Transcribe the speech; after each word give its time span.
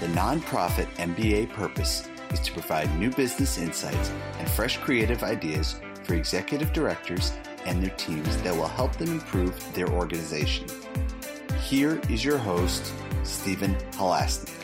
The 0.00 0.06
nonprofit 0.06 0.86
MBA 0.96 1.52
purpose 1.52 2.08
is 2.30 2.40
to 2.40 2.52
provide 2.52 2.90
new 2.98 3.10
business 3.10 3.58
insights 3.58 4.10
and 4.38 4.48
fresh 4.48 4.78
creative 4.78 5.22
ideas 5.22 5.78
for 6.04 6.14
executive 6.14 6.72
directors 6.72 7.34
and 7.66 7.82
their 7.82 7.94
teams 7.96 8.34
that 8.40 8.56
will 8.56 8.66
help 8.66 8.96
them 8.96 9.10
improve 9.10 9.54
their 9.74 9.88
organization. 9.88 10.66
Here 11.60 12.00
is 12.08 12.24
your 12.24 12.38
host, 12.38 12.94
Stephen 13.24 13.74
Halasnik. 13.92 14.56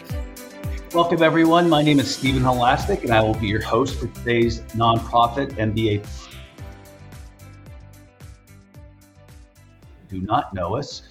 Welcome, 0.94 1.22
everyone. 1.22 1.68
My 1.68 1.82
name 1.82 2.00
is 2.00 2.16
Stephen 2.16 2.42
Halasnik, 2.42 3.02
and 3.02 3.12
I 3.12 3.20
will 3.20 3.34
be 3.34 3.46
your 3.46 3.60
host 3.60 4.00
for 4.00 4.06
today's 4.06 4.62
nonprofit 4.72 5.50
MBA. 5.58 6.06
Do 10.08 10.18
not 10.18 10.54
know 10.54 10.76
us. 10.76 11.02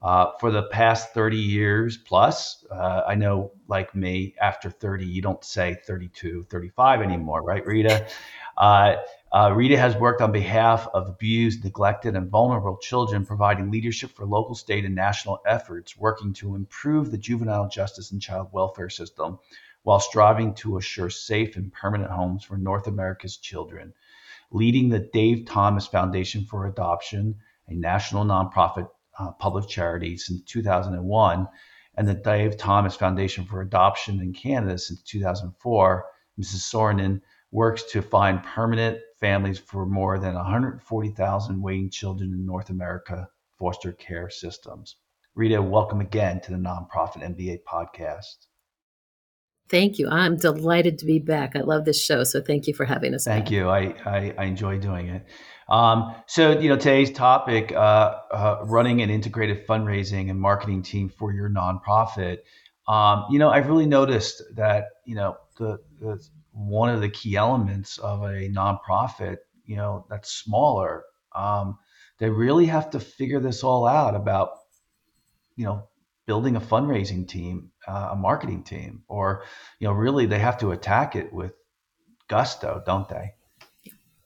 Uh, 0.02 0.32
for 0.40 0.50
the 0.50 0.62
past 0.64 1.12
30 1.12 1.36
years 1.36 1.98
plus, 1.98 2.64
uh, 2.70 3.02
I 3.06 3.14
know, 3.14 3.52
like 3.68 3.94
me, 3.94 4.34
after 4.40 4.70
30, 4.70 5.04
you 5.04 5.20
don't 5.20 5.44
say 5.44 5.76
32, 5.86 6.44
35 6.44 7.02
anymore, 7.02 7.42
right, 7.42 7.64
Rita? 7.64 8.06
Uh, 8.56 8.96
uh, 9.32 9.52
Rita 9.54 9.78
has 9.78 9.94
worked 9.96 10.22
on 10.22 10.32
behalf 10.32 10.88
of 10.94 11.08
abused, 11.08 11.62
neglected, 11.62 12.16
and 12.16 12.30
vulnerable 12.30 12.78
children, 12.78 13.26
providing 13.26 13.70
leadership 13.70 14.10
for 14.10 14.24
local, 14.24 14.54
state, 14.54 14.86
and 14.86 14.94
national 14.94 15.38
efforts 15.46 15.96
working 15.96 16.32
to 16.32 16.56
improve 16.56 17.10
the 17.10 17.18
juvenile 17.18 17.68
justice 17.68 18.10
and 18.10 18.22
child 18.22 18.48
welfare 18.52 18.90
system 18.90 19.38
while 19.82 20.00
striving 20.00 20.54
to 20.54 20.78
assure 20.78 21.10
safe 21.10 21.56
and 21.56 21.72
permanent 21.72 22.10
homes 22.10 22.42
for 22.42 22.56
North 22.56 22.86
America's 22.86 23.36
children 23.36 23.92
leading 24.52 24.88
the 24.88 25.08
Dave 25.12 25.46
Thomas 25.46 25.86
Foundation 25.86 26.44
for 26.44 26.66
Adoption, 26.66 27.36
a 27.68 27.74
national 27.74 28.24
nonprofit 28.24 28.88
uh, 29.18 29.32
public 29.32 29.68
charity 29.68 30.16
since 30.16 30.42
2001, 30.42 31.48
and 31.96 32.08
the 32.08 32.14
Dave 32.14 32.56
Thomas 32.56 32.96
Foundation 32.96 33.44
for 33.44 33.60
Adoption 33.60 34.20
in 34.20 34.32
Canada 34.32 34.78
since 34.78 35.02
2004. 35.02 36.06
Mrs. 36.40 36.72
Soronen 36.72 37.20
works 37.52 37.82
to 37.92 38.00
find 38.00 38.42
permanent 38.42 38.98
families 39.18 39.58
for 39.58 39.86
more 39.86 40.18
than 40.18 40.34
140,000 40.34 41.62
waiting 41.62 41.90
children 41.90 42.32
in 42.32 42.46
North 42.46 42.70
America 42.70 43.28
foster 43.58 43.92
care 43.92 44.30
systems. 44.30 44.96
Rita, 45.34 45.60
welcome 45.60 46.00
again 46.00 46.40
to 46.40 46.50
the 46.50 46.56
Nonprofit 46.56 47.22
MBA 47.22 47.60
podcast. 47.64 48.46
Thank 49.70 50.00
you. 50.00 50.08
I'm 50.08 50.36
delighted 50.36 50.98
to 50.98 51.06
be 51.06 51.20
back. 51.20 51.54
I 51.54 51.60
love 51.60 51.84
this 51.84 52.02
show, 52.02 52.24
so 52.24 52.40
thank 52.40 52.66
you 52.66 52.74
for 52.74 52.84
having 52.84 53.14
us. 53.14 53.24
Thank 53.24 53.46
back. 53.46 53.52
you. 53.52 53.68
I, 53.68 53.94
I, 54.04 54.34
I 54.36 54.44
enjoy 54.46 54.78
doing 54.78 55.08
it. 55.08 55.24
Um, 55.68 56.16
so 56.26 56.58
you 56.58 56.68
know 56.68 56.76
today's 56.76 57.12
topic: 57.12 57.70
uh, 57.70 58.16
uh, 58.32 58.64
running 58.64 59.00
an 59.02 59.10
integrated 59.10 59.66
fundraising 59.68 60.28
and 60.28 60.40
marketing 60.40 60.82
team 60.82 61.08
for 61.08 61.32
your 61.32 61.48
nonprofit. 61.48 62.38
Um, 62.88 63.26
you 63.30 63.38
know, 63.38 63.50
I've 63.50 63.68
really 63.68 63.86
noticed 63.86 64.42
that 64.56 64.86
you 65.04 65.14
know 65.14 65.36
the, 65.56 65.78
the 66.00 66.20
one 66.50 66.90
of 66.90 67.00
the 67.00 67.08
key 67.08 67.36
elements 67.36 67.98
of 67.98 68.22
a 68.22 68.48
nonprofit, 68.48 69.36
you 69.64 69.76
know, 69.76 70.04
that's 70.10 70.32
smaller. 70.32 71.04
Um, 71.32 71.78
they 72.18 72.28
really 72.28 72.66
have 72.66 72.90
to 72.90 72.98
figure 72.98 73.38
this 73.38 73.62
all 73.62 73.86
out 73.86 74.16
about 74.16 74.50
you 75.54 75.64
know 75.64 75.88
building 76.26 76.56
a 76.56 76.60
fundraising 76.60 77.26
team, 77.26 77.70
uh, 77.86 78.10
a 78.12 78.16
marketing 78.16 78.62
team, 78.62 79.02
or 79.08 79.44
you 79.78 79.88
know, 79.88 79.94
really 79.94 80.26
they 80.26 80.38
have 80.38 80.58
to 80.58 80.72
attack 80.72 81.16
it 81.16 81.32
with 81.32 81.52
gusto, 82.28 82.82
don't 82.84 83.08
they? 83.08 83.34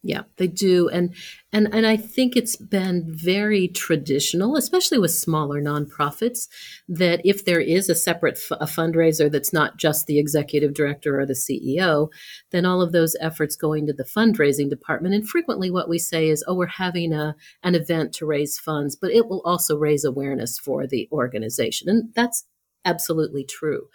Yeah, 0.06 0.24
they 0.36 0.48
do, 0.48 0.90
and 0.90 1.14
and 1.50 1.74
and 1.74 1.86
I 1.86 1.96
think 1.96 2.36
it's 2.36 2.56
been 2.56 3.04
very 3.08 3.68
traditional, 3.68 4.54
especially 4.54 4.98
with 4.98 5.12
smaller 5.12 5.62
nonprofits, 5.62 6.46
that 6.90 7.22
if 7.24 7.46
there 7.46 7.58
is 7.58 7.88
a 7.88 7.94
separate 7.94 8.36
f- 8.36 8.58
a 8.60 8.66
fundraiser 8.66 9.32
that's 9.32 9.50
not 9.54 9.78
just 9.78 10.06
the 10.06 10.18
executive 10.18 10.74
director 10.74 11.18
or 11.18 11.24
the 11.24 11.32
CEO, 11.32 12.10
then 12.50 12.66
all 12.66 12.82
of 12.82 12.92
those 12.92 13.16
efforts 13.18 13.56
go 13.56 13.72
into 13.72 13.94
the 13.94 14.04
fundraising 14.04 14.68
department. 14.68 15.14
And 15.14 15.26
frequently, 15.26 15.70
what 15.70 15.88
we 15.88 15.98
say 15.98 16.28
is, 16.28 16.44
"Oh, 16.46 16.54
we're 16.54 16.66
having 16.66 17.14
a 17.14 17.34
an 17.62 17.74
event 17.74 18.12
to 18.16 18.26
raise 18.26 18.58
funds, 18.58 18.96
but 18.96 19.10
it 19.10 19.26
will 19.26 19.40
also 19.46 19.78
raise 19.78 20.04
awareness 20.04 20.58
for 20.58 20.86
the 20.86 21.08
organization," 21.12 21.88
and 21.88 22.12
that's 22.14 22.44
absolutely 22.84 23.44
true. 23.44 23.88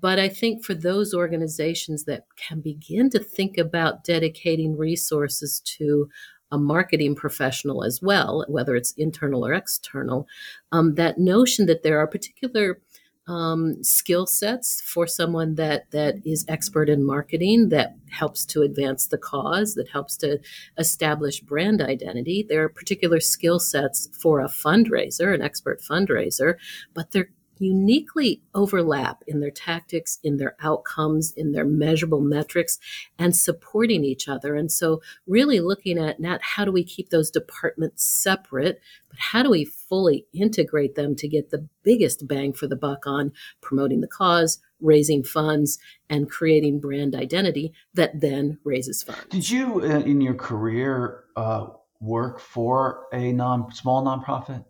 But 0.00 0.18
I 0.18 0.28
think 0.28 0.64
for 0.64 0.74
those 0.74 1.14
organizations 1.14 2.04
that 2.04 2.24
can 2.36 2.60
begin 2.60 3.10
to 3.10 3.18
think 3.20 3.58
about 3.58 4.04
dedicating 4.04 4.76
resources 4.76 5.60
to 5.78 6.08
a 6.50 6.58
marketing 6.58 7.14
professional 7.14 7.84
as 7.84 8.00
well, 8.02 8.44
whether 8.48 8.76
it's 8.76 8.92
internal 8.92 9.46
or 9.46 9.52
external, 9.52 10.26
um, 10.72 10.94
that 10.94 11.18
notion 11.18 11.66
that 11.66 11.82
there 11.82 11.98
are 11.98 12.06
particular 12.06 12.80
um, 13.26 13.82
skill 13.82 14.26
sets 14.26 14.82
for 14.82 15.06
someone 15.06 15.54
that 15.54 15.90
that 15.92 16.16
is 16.26 16.44
expert 16.46 16.90
in 16.90 17.06
marketing 17.06 17.70
that 17.70 17.96
helps 18.10 18.44
to 18.44 18.62
advance 18.62 19.06
the 19.06 19.16
cause 19.16 19.74
that 19.74 19.88
helps 19.88 20.16
to 20.18 20.38
establish 20.76 21.40
brand 21.40 21.80
identity. 21.80 22.44
There 22.46 22.64
are 22.64 22.68
particular 22.68 23.20
skill 23.20 23.58
sets 23.58 24.10
for 24.12 24.40
a 24.40 24.48
fundraiser 24.48 25.34
an 25.34 25.40
expert 25.40 25.80
fundraiser 25.80 26.56
but 26.92 27.12
they're 27.12 27.30
uniquely 27.58 28.42
overlap 28.54 29.22
in 29.26 29.40
their 29.40 29.50
tactics, 29.50 30.18
in 30.22 30.36
their 30.36 30.56
outcomes, 30.60 31.32
in 31.32 31.52
their 31.52 31.64
measurable 31.64 32.20
metrics, 32.20 32.78
and 33.18 33.36
supporting 33.36 34.04
each 34.04 34.28
other. 34.28 34.54
And 34.54 34.70
so, 34.70 35.00
really 35.26 35.60
looking 35.60 35.98
at 35.98 36.20
not 36.20 36.40
how 36.42 36.64
do 36.64 36.72
we 36.72 36.84
keep 36.84 37.10
those 37.10 37.30
departments 37.30 38.04
separate, 38.04 38.80
but 39.08 39.18
how 39.18 39.42
do 39.42 39.50
we 39.50 39.64
fully 39.64 40.26
integrate 40.32 40.94
them 40.94 41.14
to 41.16 41.28
get 41.28 41.50
the 41.50 41.68
biggest 41.82 42.26
bang 42.26 42.52
for 42.52 42.66
the 42.66 42.76
buck 42.76 43.06
on 43.06 43.32
promoting 43.60 44.00
the 44.00 44.08
cause, 44.08 44.58
raising 44.80 45.22
funds, 45.22 45.78
and 46.08 46.30
creating 46.30 46.80
brand 46.80 47.14
identity 47.14 47.72
that 47.94 48.20
then 48.20 48.58
raises 48.64 49.02
funds. 49.02 49.24
Did 49.30 49.50
you, 49.50 49.80
uh, 49.80 50.00
in 50.00 50.20
your 50.20 50.34
career, 50.34 51.24
uh, 51.36 51.66
work 52.00 52.38
for 52.38 53.06
a 53.12 53.32
non 53.32 53.72
small 53.72 54.04
nonprofit? 54.04 54.64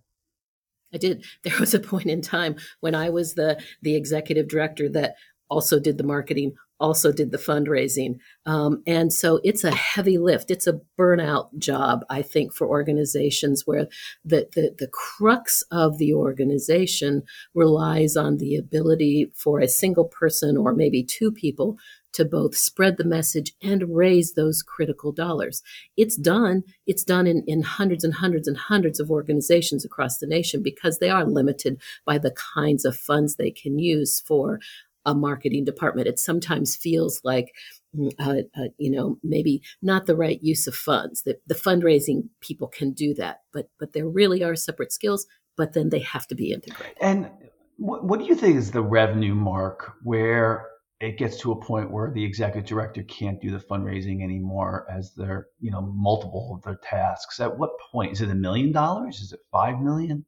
I 0.95 0.99
did. 0.99 1.25
There 1.43 1.59
was 1.61 1.75
a 1.75 1.81
point 1.81 2.07
in 2.07 2.23
time 2.23 2.57
when 2.81 2.95
I 2.95 3.11
was 3.11 3.35
the 3.35 3.61
the 3.83 3.97
executive 3.97 4.49
director 4.49 4.89
that 4.91 5.17
also 5.51 5.79
did 5.79 5.99
the 5.99 6.05
marketing, 6.05 6.55
also 6.81 7.13
did 7.13 7.31
the 7.31 7.39
fundraising. 7.39 8.19
Um, 8.47 8.83
and 8.87 9.13
so 9.13 9.41
it's 9.45 9.63
a 9.63 9.71
heavy 9.71 10.19
lift. 10.19 10.51
It's 10.51 10.67
a 10.67 10.81
burnout 10.99 11.57
job, 11.59 12.05
I 12.11 12.23
think, 12.23 12.53
for 12.53 12.67
organizations 12.67 13.63
where 13.67 13.87
the, 14.25 14.49
the, 14.55 14.75
the 14.79 14.89
crux 14.89 15.63
of 15.71 15.99
the 15.99 16.15
organization 16.15 17.23
relies 17.55 18.17
on 18.17 18.39
the 18.39 18.57
ability 18.57 19.31
for 19.35 19.61
a 19.61 19.69
single 19.69 20.07
person 20.07 20.57
or 20.57 20.75
maybe 20.75 21.05
two 21.05 21.31
people 21.31 21.79
to 22.15 22.25
both 22.25 22.57
spread 22.57 22.97
the 22.97 23.05
message 23.05 23.53
and 23.63 23.95
raise 23.95 24.33
those 24.33 24.63
critical 24.63 25.13
dollars. 25.13 25.63
It's 25.97 26.17
done. 26.17 26.63
It's 26.87 27.05
done 27.05 27.27
in, 27.27 27.45
in 27.47 27.63
hundreds 27.63 28.05
and 28.05 28.15
hundreds 28.15 28.49
and 28.49 28.57
hundreds 28.57 29.01
of 29.01 29.11
organizations 29.11 29.85
across 29.85 30.19
the 30.19 30.27
nation 30.27 30.63
because 30.63 30.99
they 30.99 31.11
are 31.11 31.25
limited 31.25 31.81
by 32.05 32.19
the 32.19 32.35
kinds 32.55 32.85
of 32.85 32.97
funds 32.97 33.35
they 33.35 33.51
can 33.51 33.79
use 33.79 34.21
for 34.21 34.61
a 35.07 35.15
marketing 35.15 35.65
department. 35.65 36.09
It 36.09 36.19
sometimes 36.19 36.77
feels 36.77 37.21
like 37.25 37.55
mm, 37.95 38.13
uh, 38.19 38.43
uh, 38.59 38.69
you 38.79 38.91
know 38.91 39.19
maybe 39.23 39.63
not 39.83 40.07
the 40.07 40.17
right 40.17 40.43
use 40.43 40.67
of 40.67 40.75
funds. 40.75 41.23
The, 41.23 41.39
the 41.47 41.55
fundraising 41.55 42.29
people 42.41 42.69
can 42.69 42.93
do 42.93 43.13
that, 43.15 43.41
but 43.53 43.69
but 43.79 43.93
there 43.93 44.09
really 44.09 44.43
are 44.43 44.57
separate 44.57 44.93
skills. 44.93 45.27
But 45.57 45.73
then 45.73 45.91
they 45.91 46.01
have 46.01 46.27
to 46.29 46.35
be 46.35 46.53
integrated. 46.53 46.97
And 47.01 47.31
what, 47.77 48.05
what 48.05 48.19
do 48.19 48.27
you 48.27 48.35
think 48.35 48.57
is 48.57 48.73
the 48.73 48.83
revenue 48.83 49.37
mark 49.37 49.93
where 50.03 50.67
it 51.05 51.19
gets 51.19 51.39
to 51.39 51.53
a 51.53 51.61
point 51.61 51.91
where 51.91 52.11
the 52.11 52.25
executive 52.25 52.69
director 52.69 53.03
can't 53.03 53.41
do 53.41 53.51
the 53.51 53.59
fundraising 53.59 54.23
anymore 54.23 54.87
as 54.91 55.13
they're 55.15 55.49
you 55.61 55.71
know 55.71 55.83
multiple 55.83 56.55
of 56.55 56.63
their 56.63 56.79
tasks? 56.83 57.41
At 57.41 57.59
what 57.59 57.71
point 57.93 58.13
is 58.13 58.21
it 58.21 58.31
a 58.31 58.35
million 58.35 58.73
dollars? 58.73 59.21
Is 59.21 59.33
it 59.33 59.41
five 59.53 59.81
million? 59.81 60.25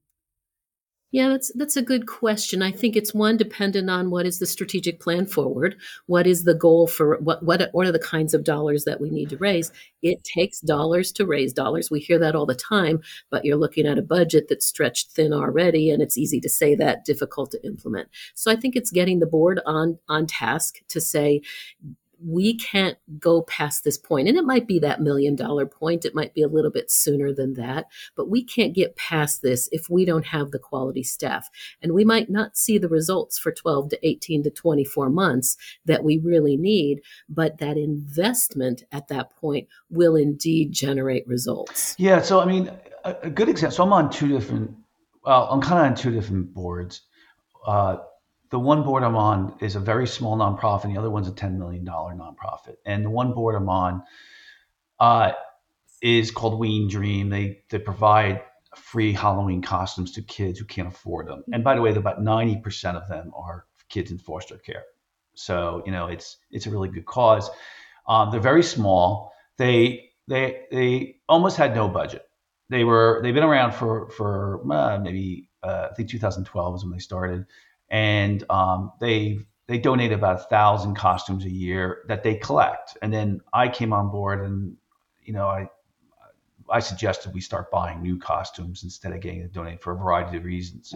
Yeah, 1.17 1.31
that's 1.31 1.51
that's 1.55 1.79
a 1.79 1.83
good 1.83 2.07
question. 2.07 2.61
I 2.61 2.71
think 2.71 2.95
it's 2.95 3.15
one 3.15 3.39
dependent 3.39 3.89
on 3.89 4.11
what 4.11 4.27
is 4.27 4.39
the 4.39 4.45
strategic 4.45 5.01
plan 5.01 5.25
forward, 5.25 5.77
what 6.05 6.27
is 6.27 6.45
the 6.45 6.53
goal 6.53 6.87
for 6.87 7.17
what 7.21 7.43
what 7.43 7.71
what 7.73 7.87
are 7.87 7.93
the 7.93 7.99
kinds 7.99 8.35
of 8.35 8.45
dollars 8.45 8.85
that 8.85 9.01
we 9.01 9.09
need 9.09 9.31
to 9.31 9.39
raise. 9.39 9.73
It 10.03 10.23
takes 10.25 10.61
dollars 10.61 11.13
to 11.13 11.25
raise 11.25 11.55
dollars. 11.55 11.91
We 11.91 12.01
hear 12.01 12.19
that 12.19 12.35
all 12.35 12.45
the 12.45 12.55
time, 12.55 13.01
but 13.31 13.47
you're 13.47 13.57
looking 13.57 13.87
at 13.87 13.97
a 13.97 14.03
budget 14.03 14.49
that's 14.51 14.67
stretched 14.67 15.13
thin 15.13 15.33
already, 15.33 15.91
and 15.91 16.03
it's 16.03 16.19
easy 16.19 16.39
to 16.39 16.51
say 16.51 16.75
that, 16.75 17.07
difficult 17.07 17.51
to 17.53 17.67
implement. 17.67 18.11
So 18.35 18.51
I 18.53 18.57
think 18.57 18.77
it's 18.77 18.91
getting 18.91 19.21
the 19.21 19.27
board 19.27 19.63
on 19.65 19.99
on 20.11 20.27
task 20.27 20.81
to 20.89 21.01
say, 21.01 21.41
we 22.25 22.57
can't 22.57 22.99
go 23.19 23.43
past 23.43 23.85
this 23.85 23.99
point 23.99 24.29
and 24.29 24.37
it 24.37 24.45
might 24.45 24.67
be 24.67 24.79
that 24.79 25.01
million 25.01 25.37
dollar 25.37 25.67
point 25.67 26.05
it 26.05 26.15
might 26.15 26.35
be 26.35 26.43
a 26.43 26.49
little 26.49 26.71
bit 26.71 26.91
sooner 26.91 27.33
than 27.33 27.55
that 27.55 27.87
but 28.17 28.29
we 28.29 28.43
can't 28.43 28.75
get 28.75 28.97
past 28.97 29.43
this 29.43 29.69
if 29.73 29.89
we 29.91 30.05
don't 30.05 30.27
have 30.27 30.51
the 30.51 30.59
quality 30.59 31.03
staff. 31.03 31.49
And 31.83 31.93
we 31.93 32.05
might 32.05 32.31
not 32.31 32.57
see 32.57 32.79
the 32.79 32.89
results 32.89 33.39
for 33.39 33.53
12 33.53 33.91
to 33.91 34.09
18 34.09 34.43
to 34.45 34.51
24 34.51 35.11
months 35.11 35.57
that 35.85 36.05
we 36.05 36.19
really 36.19 36.57
need 36.57 37.03
but 37.29 37.59
that 37.59 37.77
investment 37.77 38.85
at 38.93 39.09
that 39.09 39.35
point 39.37 39.69
will 39.91 40.17
indeed 40.17 40.73
generate 40.73 41.27
results. 41.27 41.95
Yeah 41.99 42.21
so 42.21 42.41
i 42.41 42.47
mean 42.47 42.71
a, 43.05 43.17
a 43.25 43.31
good 43.31 43.49
example 43.49 43.77
so 43.77 43.83
i'm 43.85 43.93
on 43.93 44.11
two 44.11 44.29
different 44.29 44.75
well 45.25 45.49
i'm 45.51 45.61
kind 45.61 45.81
of 45.81 45.87
on 45.87 45.95
two 45.95 46.11
different 46.11 46.53
boards. 46.55 47.03
Uh, 47.67 47.97
the 48.51 48.59
one 48.59 48.83
board 48.83 49.03
I'm 49.03 49.17
on 49.17 49.57
is 49.61 49.77
a 49.77 49.81
very 49.81 50.07
small 50.07 50.37
nonprofit, 50.37 50.85
and 50.85 50.95
the 50.95 50.99
other 50.99 51.11
one's 51.11 51.29
a 51.29 51.33
$10 51.33 51.57
million 51.57 51.85
nonprofit. 51.85 52.77
And 52.85 53.05
the 53.05 53.11
one 53.11 53.33
board 53.33 53.55
I'm 53.55 53.69
on 53.69 54.03
uh, 55.01 55.33
is 56.03 56.31
called 56.31 56.59
Ween 56.59 56.89
Dream. 56.89 57.29
They, 57.29 57.63
they 57.71 57.79
provide 57.79 58.43
free 58.77 59.13
Halloween 59.13 59.63
costumes 59.63 60.13
to 60.13 60.23
kids 60.23 60.59
who 60.59 60.65
can't 60.65 60.89
afford 60.89 61.27
them. 61.27 61.43
And 61.53 61.65
by 61.65 61.75
the 61.75 61.81
way, 61.81 61.95
about 61.95 62.21
90% 62.21 62.95
of 62.95 63.09
them 63.09 63.33
are 63.35 63.65
kids 63.89 64.11
in 64.11 64.19
foster 64.19 64.59
care. 64.59 64.85
So, 65.35 65.83
you 65.85 65.93
know, 65.93 66.07
it's, 66.07 66.39
it's 66.51 66.67
a 66.67 66.71
really 66.71 66.89
good 66.89 67.07
cause. 67.07 67.51
Um, 68.09 68.31
they're 68.31 68.41
very 68.41 68.63
small. 68.63 69.33
They, 69.59 70.11
they, 70.29 70.63
they 70.71 71.17
almost 71.29 71.57
had 71.57 71.75
no 71.75 71.89
budget. 71.89 72.23
They 72.69 72.85
were, 72.85 73.21
they've 73.23 73.35
been 73.35 73.45
around 73.45 73.73
for, 73.73 74.11
for 74.11 74.61
uh, 74.73 74.99
maybe, 74.99 75.49
uh, 75.63 75.89
I 75.91 75.95
think 75.95 76.11
2012 76.11 76.77
is 76.77 76.85
when 76.85 76.93
they 76.93 76.99
started 76.99 77.47
and 77.89 78.45
um, 78.51 78.93
they 79.01 79.41
they 79.67 79.79
donate 79.79 80.13
about 80.13 80.37
a 80.37 80.45
thousand 80.45 80.95
costumes 80.95 81.45
a 81.45 81.51
year 81.51 82.03
that 82.09 82.23
they 82.23 82.37
collect. 82.37 82.97
And 83.03 83.13
then 83.13 83.41
I 83.53 83.69
came 83.69 83.93
on 83.93 84.11
board, 84.11 84.45
and 84.45 84.77
you 85.23 85.33
know, 85.33 85.47
I 85.47 85.69
I 86.71 86.81
suggested 86.81 87.35
we 87.35 87.41
start 87.41 87.71
buying 87.71 88.03
new 88.03 88.19
costumes 88.19 88.83
instead 88.83 89.13
of 89.13 89.21
getting 89.21 89.43
to 89.43 89.49
donate 89.49 89.81
for 89.83 89.93
a 89.93 89.97
variety 89.97 90.37
of 90.37 90.45
reasons. 90.45 90.95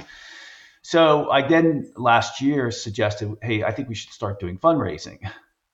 So 0.82 1.30
I 1.30 1.46
then 1.46 1.92
last 1.96 2.40
year 2.40 2.70
suggested, 2.70 3.36
hey, 3.42 3.62
I 3.62 3.70
think 3.70 3.88
we 3.88 3.94
should 3.94 4.12
start 4.12 4.40
doing 4.40 4.58
fundraising, 4.58 5.18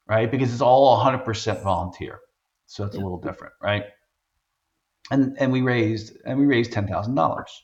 right? 0.06 0.30
Because 0.30 0.52
it's 0.52 0.60
all 0.62 1.02
100% 1.02 1.62
volunteer, 1.62 2.20
so 2.66 2.84
it's 2.84 2.96
yeah. 2.96 3.02
a 3.02 3.04
little 3.04 3.20
different, 3.20 3.54
right? 3.62 3.84
And 5.10 5.36
and 5.38 5.52
we 5.52 5.62
raised 5.62 6.16
and 6.24 6.38
we 6.38 6.46
raised 6.46 6.72
ten 6.72 6.88
thousand 6.88 7.14
dollars. 7.14 7.62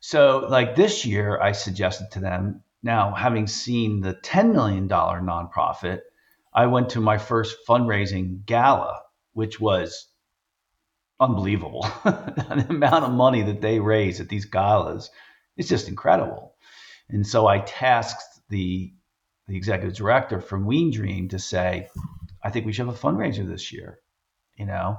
So, 0.00 0.46
like 0.48 0.76
this 0.76 1.04
year, 1.04 1.40
I 1.40 1.52
suggested 1.52 2.10
to 2.12 2.20
them, 2.20 2.62
now 2.82 3.14
having 3.14 3.46
seen 3.46 4.00
the 4.00 4.14
$10 4.14 4.52
million 4.52 4.88
nonprofit, 4.88 6.00
I 6.54 6.66
went 6.66 6.90
to 6.90 7.00
my 7.00 7.18
first 7.18 7.56
fundraising 7.68 8.44
gala, 8.46 9.02
which 9.32 9.60
was 9.60 10.06
unbelievable. 11.18 11.86
the 12.04 12.66
amount 12.68 13.04
of 13.04 13.12
money 13.12 13.42
that 13.42 13.60
they 13.60 13.80
raise 13.80 14.20
at 14.20 14.28
these 14.28 14.44
galas 14.46 15.10
is 15.56 15.68
just 15.68 15.88
incredible. 15.88 16.54
And 17.08 17.26
so 17.26 17.46
I 17.46 17.58
tasked 17.58 18.40
the, 18.48 18.92
the 19.48 19.56
executive 19.56 19.96
director 19.96 20.40
from 20.40 20.66
Ween 20.66 20.90
Dream 20.90 21.28
to 21.28 21.38
say, 21.38 21.88
I 22.42 22.50
think 22.50 22.66
we 22.66 22.72
should 22.72 22.86
have 22.86 22.94
a 22.94 22.98
fundraiser 22.98 23.46
this 23.46 23.72
year, 23.72 23.98
you 24.56 24.66
know? 24.66 24.98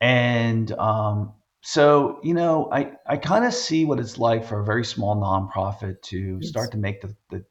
And 0.00 0.70
um, 0.72 1.34
so, 1.60 2.20
you 2.22 2.34
know, 2.34 2.68
I, 2.70 2.92
I 3.06 3.16
kind 3.16 3.44
of 3.44 3.52
see 3.52 3.84
what 3.84 3.98
it's 3.98 4.18
like 4.18 4.44
for 4.44 4.60
a 4.60 4.64
very 4.64 4.84
small 4.84 5.16
nonprofit 5.16 6.00
to 6.02 6.38
yes. 6.40 6.48
start 6.48 6.70
to 6.72 6.78
make 6.78 7.00
the, 7.00 7.14
the, 7.30 7.44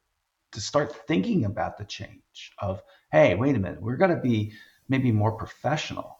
to 0.51 0.61
start 0.61 1.05
thinking 1.07 1.45
about 1.45 1.77
the 1.77 1.83
change 1.85 2.53
of, 2.59 2.81
hey, 3.11 3.35
wait 3.35 3.55
a 3.55 3.59
minute, 3.59 3.81
we're 3.81 3.97
going 3.97 4.15
to 4.15 4.21
be 4.21 4.53
maybe 4.87 5.11
more 5.11 5.33
professional 5.33 6.19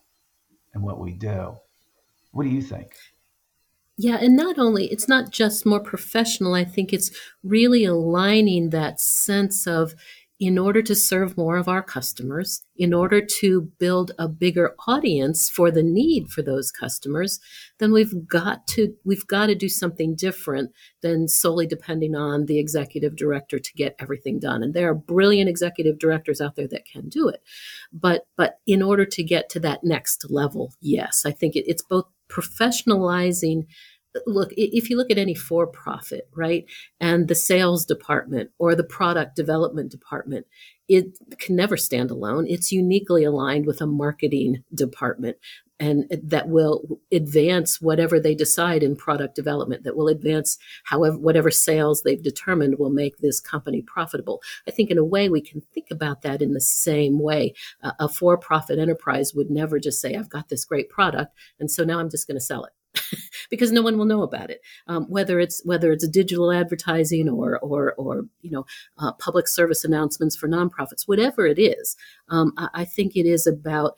in 0.74 0.82
what 0.82 1.00
we 1.00 1.14
do. 1.14 1.56
What 2.32 2.44
do 2.44 2.50
you 2.50 2.62
think? 2.62 2.96
Yeah, 3.98 4.18
and 4.20 4.36
not 4.36 4.60
only, 4.60 4.88
it's 4.88 5.08
not 5.08 5.32
just 5.32 5.66
more 5.66 5.80
professional, 5.80 6.54
I 6.54 6.66
think 6.66 6.92
it's 6.92 7.12
really 7.44 7.86
aligning 7.86 8.72
that 8.72 9.00
sense 9.00 9.68
of, 9.68 9.96
in 10.40 10.58
order 10.58 10.82
to 10.82 10.94
serve 10.94 11.38
more 11.38 11.56
of 11.56 11.70
our 11.70 11.82
customers, 11.82 12.62
in 12.76 12.94
order 12.94 13.22
to 13.22 13.72
build 13.80 14.12
a 14.20 14.28
bigger 14.28 14.76
audience 14.86 15.50
for 15.50 15.72
the 15.72 15.84
need 15.84 16.28
for 16.30 16.42
those 16.42 16.72
customers, 16.72 17.40
then 17.80 17.94
we've 17.94 18.28
got 18.28 18.68
to 18.68 18.94
we've 19.06 19.26
got 19.28 19.46
to 19.46 19.56
do 19.56 19.70
something 19.70 20.14
different 20.14 20.72
than 21.02 21.30
solely 21.30 21.66
depending 21.66 22.16
on 22.16 22.46
the 22.46 22.60
executive 22.60 23.16
director 23.16 23.60
to 23.60 23.74
get 23.74 23.96
everything 23.98 24.38
done. 24.38 24.62
And 24.62 24.74
there 24.74 24.90
are 24.90 24.96
brilliant 24.96 25.50
executive 25.50 26.00
directors 26.00 26.42
out 26.42 26.56
there 26.56 26.68
that 26.68 26.86
can 26.86 27.08
do 27.08 27.30
it. 27.30 27.42
But 27.94 28.28
but 28.36 28.60
in 28.68 28.82
order 28.82 29.06
to 29.06 29.24
get 29.24 29.50
to 29.52 29.60
that 29.62 29.86
next 29.86 30.30
level, 30.30 30.74
yes, 30.82 31.24
I 31.26 31.32
think 31.32 31.56
it, 31.56 31.64
it's 31.66 31.84
both 31.84 32.06
professionalizing 32.30 33.68
look 34.26 34.52
if 34.56 34.90
you 34.90 34.98
look 34.98 35.12
at 35.12 35.18
any 35.18 35.36
for 35.36 35.68
profit 35.68 36.30
right 36.34 36.66
and 37.00 37.28
the 37.28 37.36
sales 37.36 37.86
department 37.86 38.50
or 38.60 38.76
the 38.76 38.84
product 38.84 39.36
development 39.36 39.92
department 39.92 40.46
it 40.88 41.18
can 41.40 41.56
never 41.56 41.78
stand 41.78 42.12
alone. 42.12 42.46
It's 42.48 42.72
uniquely 42.72 43.24
aligned 43.24 43.66
with 43.66 43.82
a 43.82 43.88
marketing 43.88 44.64
department 44.74 45.38
and 45.78 46.06
that 46.24 46.48
will 46.48 47.02
advance 47.12 47.82
whatever 47.82 48.18
they 48.18 48.34
decide 48.34 48.82
in 48.82 48.96
product 48.96 49.36
development 49.36 49.84
that 49.84 49.98
will 49.98 50.08
advance 50.08 50.58
however 50.86 51.18
whatever 51.18 51.52
sales 51.52 52.04
they've 52.04 52.24
determined 52.24 52.80
will 52.80 52.90
make 52.90 53.18
this 53.18 53.42
company 53.42 53.82
profitable. 53.82 54.42
I 54.68 54.72
think 54.72 54.90
in 54.90 54.98
a 54.98 55.04
way 55.04 55.28
we 55.28 55.42
can 55.42 55.62
think 55.74 55.88
about 55.92 56.22
that 56.22 56.42
in 56.42 56.54
the 56.54 56.62
same 56.62 57.20
way. 57.20 57.56
Uh, 57.84 57.92
a 58.00 58.08
for-profit 58.08 58.80
enterprise 58.80 59.34
would 59.34 59.50
never 59.50 59.80
just 59.80 60.00
say 60.00 60.16
i've 60.16 60.30
got 60.30 60.50
this 60.50 60.64
great 60.64 60.90
product 60.90 61.36
and 61.60 61.70
so 61.70 61.84
now 61.84 62.00
i'm 62.00 62.10
just 62.10 62.28
going 62.28 62.38
to 62.38 62.46
sell 62.46 62.64
it 62.64 62.72
because 63.50 63.72
no 63.72 63.82
one 63.82 63.98
will 63.98 64.06
know 64.06 64.24
about 64.24 64.50
it. 64.50 64.62
Um, 64.88 65.06
whether 65.10 65.40
it's 65.40 65.62
whether 65.66 65.92
it's 65.92 66.04
a 66.04 66.10
digital 66.10 66.52
advertising 66.52 67.30
or 67.30 67.60
or 67.60 67.94
or 67.94 68.24
you 68.42 68.52
know 68.52 68.66
uh, 68.98 69.14
public 69.14 69.48
service 69.48 69.84
announcements 69.84 70.36
for 70.36 70.48
nonprofits, 70.48 71.08
whatever 71.08 71.46
it 71.46 71.60
is, 71.60 71.96
um, 72.30 72.54
I, 72.58 72.70
I 72.74 72.86
think 72.86 73.16
it 73.16 73.26
is 73.26 73.48
about 73.48 73.98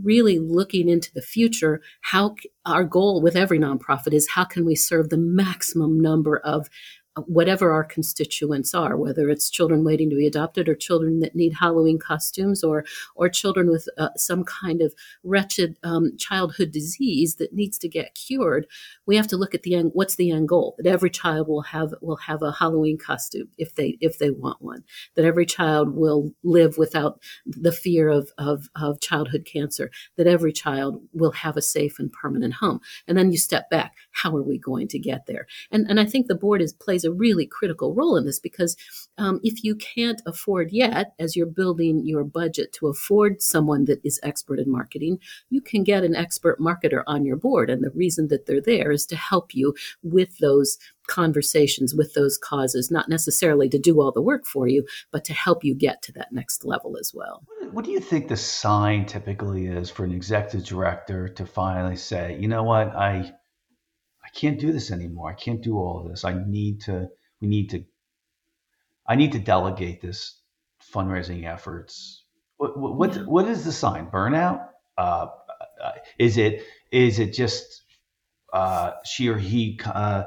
really 0.00 0.38
looking 0.38 0.88
into 0.88 1.12
the 1.12 1.22
future 1.22 1.80
how 2.00 2.34
our 2.64 2.84
goal 2.84 3.20
with 3.20 3.36
every 3.36 3.58
nonprofit 3.58 4.14
is 4.14 4.30
how 4.30 4.44
can 4.44 4.64
we 4.64 4.74
serve 4.74 5.10
the 5.10 5.18
maximum 5.18 6.00
number 6.00 6.38
of 6.38 6.70
whatever 7.26 7.72
our 7.72 7.84
constituents 7.84 8.74
are, 8.74 8.96
whether 8.96 9.28
it's 9.28 9.50
children 9.50 9.84
waiting 9.84 10.08
to 10.10 10.16
be 10.16 10.26
adopted 10.26 10.68
or 10.68 10.74
children 10.74 11.20
that 11.20 11.34
need 11.34 11.52
Halloween 11.52 11.98
costumes 11.98 12.64
or 12.64 12.84
or 13.14 13.28
children 13.28 13.70
with 13.70 13.86
uh, 13.98 14.08
some 14.16 14.44
kind 14.44 14.80
of 14.80 14.94
wretched 15.22 15.76
um, 15.82 16.16
childhood 16.16 16.72
disease 16.72 17.36
that 17.36 17.52
needs 17.52 17.76
to 17.78 17.88
get 17.88 18.14
cured. 18.14 18.66
We 19.06 19.16
have 19.16 19.26
to 19.28 19.36
look 19.36 19.54
at 19.54 19.62
the 19.62 19.74
end. 19.74 19.90
What's 19.92 20.16
the 20.16 20.30
end 20.30 20.48
goal? 20.48 20.74
That 20.78 20.86
every 20.86 21.10
child 21.10 21.48
will 21.48 21.62
have 21.62 21.94
will 22.00 22.16
have 22.16 22.42
a 22.42 22.52
Halloween 22.52 22.96
costume 22.98 23.48
if 23.58 23.74
they 23.74 23.98
if 24.00 24.18
they 24.18 24.30
want 24.30 24.62
one. 24.62 24.84
That 25.14 25.26
every 25.26 25.46
child 25.46 25.94
will 25.94 26.32
live 26.42 26.78
without 26.78 27.20
the 27.44 27.72
fear 27.72 28.08
of 28.08 28.30
of, 28.38 28.68
of 28.74 29.00
childhood 29.00 29.44
cancer. 29.44 29.90
That 30.16 30.26
every 30.26 30.52
child 30.52 31.02
will 31.12 31.32
have 31.32 31.58
a 31.58 31.62
safe 31.62 31.98
and 31.98 32.10
permanent 32.10 32.54
home. 32.54 32.80
And 33.06 33.18
then 33.18 33.32
you 33.32 33.38
step 33.38 33.68
back. 33.68 33.92
How 34.12 34.34
are 34.34 34.42
we 34.42 34.58
going 34.58 34.88
to 34.88 34.98
get 34.98 35.26
there? 35.26 35.46
And 35.70 35.86
and 35.90 36.00
I 36.00 36.06
think 36.06 36.26
the 36.26 36.34
board 36.34 36.62
is 36.62 36.72
plays 36.72 37.01
a 37.04 37.12
really 37.12 37.46
critical 37.46 37.94
role 37.94 38.16
in 38.16 38.24
this 38.24 38.38
because 38.38 38.76
um, 39.18 39.40
if 39.42 39.62
you 39.64 39.74
can't 39.74 40.22
afford 40.26 40.70
yet, 40.72 41.14
as 41.18 41.36
you're 41.36 41.46
building 41.46 42.06
your 42.06 42.24
budget 42.24 42.72
to 42.74 42.88
afford 42.88 43.42
someone 43.42 43.84
that 43.86 44.00
is 44.04 44.20
expert 44.22 44.58
in 44.58 44.70
marketing, 44.70 45.18
you 45.50 45.60
can 45.60 45.84
get 45.84 46.04
an 46.04 46.14
expert 46.14 46.58
marketer 46.58 47.02
on 47.06 47.24
your 47.24 47.36
board. 47.36 47.70
And 47.70 47.82
the 47.82 47.90
reason 47.90 48.28
that 48.28 48.46
they're 48.46 48.60
there 48.60 48.90
is 48.90 49.06
to 49.06 49.16
help 49.16 49.54
you 49.54 49.74
with 50.02 50.38
those 50.38 50.78
conversations, 51.06 51.94
with 51.94 52.14
those 52.14 52.38
causes, 52.38 52.90
not 52.90 53.08
necessarily 53.08 53.68
to 53.68 53.78
do 53.78 54.00
all 54.00 54.12
the 54.12 54.22
work 54.22 54.46
for 54.46 54.68
you, 54.68 54.86
but 55.10 55.24
to 55.24 55.32
help 55.32 55.64
you 55.64 55.74
get 55.74 56.00
to 56.02 56.12
that 56.12 56.32
next 56.32 56.64
level 56.64 56.96
as 56.98 57.12
well. 57.14 57.42
What 57.72 57.84
do 57.84 57.90
you 57.90 58.00
think 58.00 58.28
the 58.28 58.36
sign 58.36 59.06
typically 59.06 59.66
is 59.66 59.90
for 59.90 60.04
an 60.04 60.12
executive 60.12 60.66
director 60.66 61.28
to 61.28 61.46
finally 61.46 61.96
say, 61.96 62.38
you 62.38 62.48
know 62.48 62.62
what, 62.62 62.94
I 62.94 63.34
can't 64.34 64.58
do 64.58 64.72
this 64.72 64.90
anymore. 64.90 65.30
I 65.30 65.34
can't 65.34 65.62
do 65.62 65.76
all 65.76 66.00
of 66.00 66.08
this. 66.08 66.24
I 66.24 66.34
need 66.34 66.82
to, 66.82 67.08
we 67.40 67.48
need 67.48 67.70
to, 67.70 67.84
I 69.06 69.16
need 69.16 69.32
to 69.32 69.38
delegate 69.38 70.00
this 70.00 70.40
fundraising 70.92 71.46
efforts. 71.46 72.24
What, 72.56 72.78
what, 72.78 73.14
yeah. 73.14 73.22
what 73.22 73.48
is 73.48 73.64
the 73.64 73.72
sign? 73.72 74.10
Burnout? 74.10 74.66
Uh, 74.96 75.26
uh, 75.82 75.92
is 76.18 76.36
it, 76.36 76.64
is 76.90 77.18
it 77.18 77.32
just 77.32 77.82
uh, 78.52 78.92
she 79.04 79.28
or 79.28 79.38
he 79.38 79.80
uh, 79.84 80.24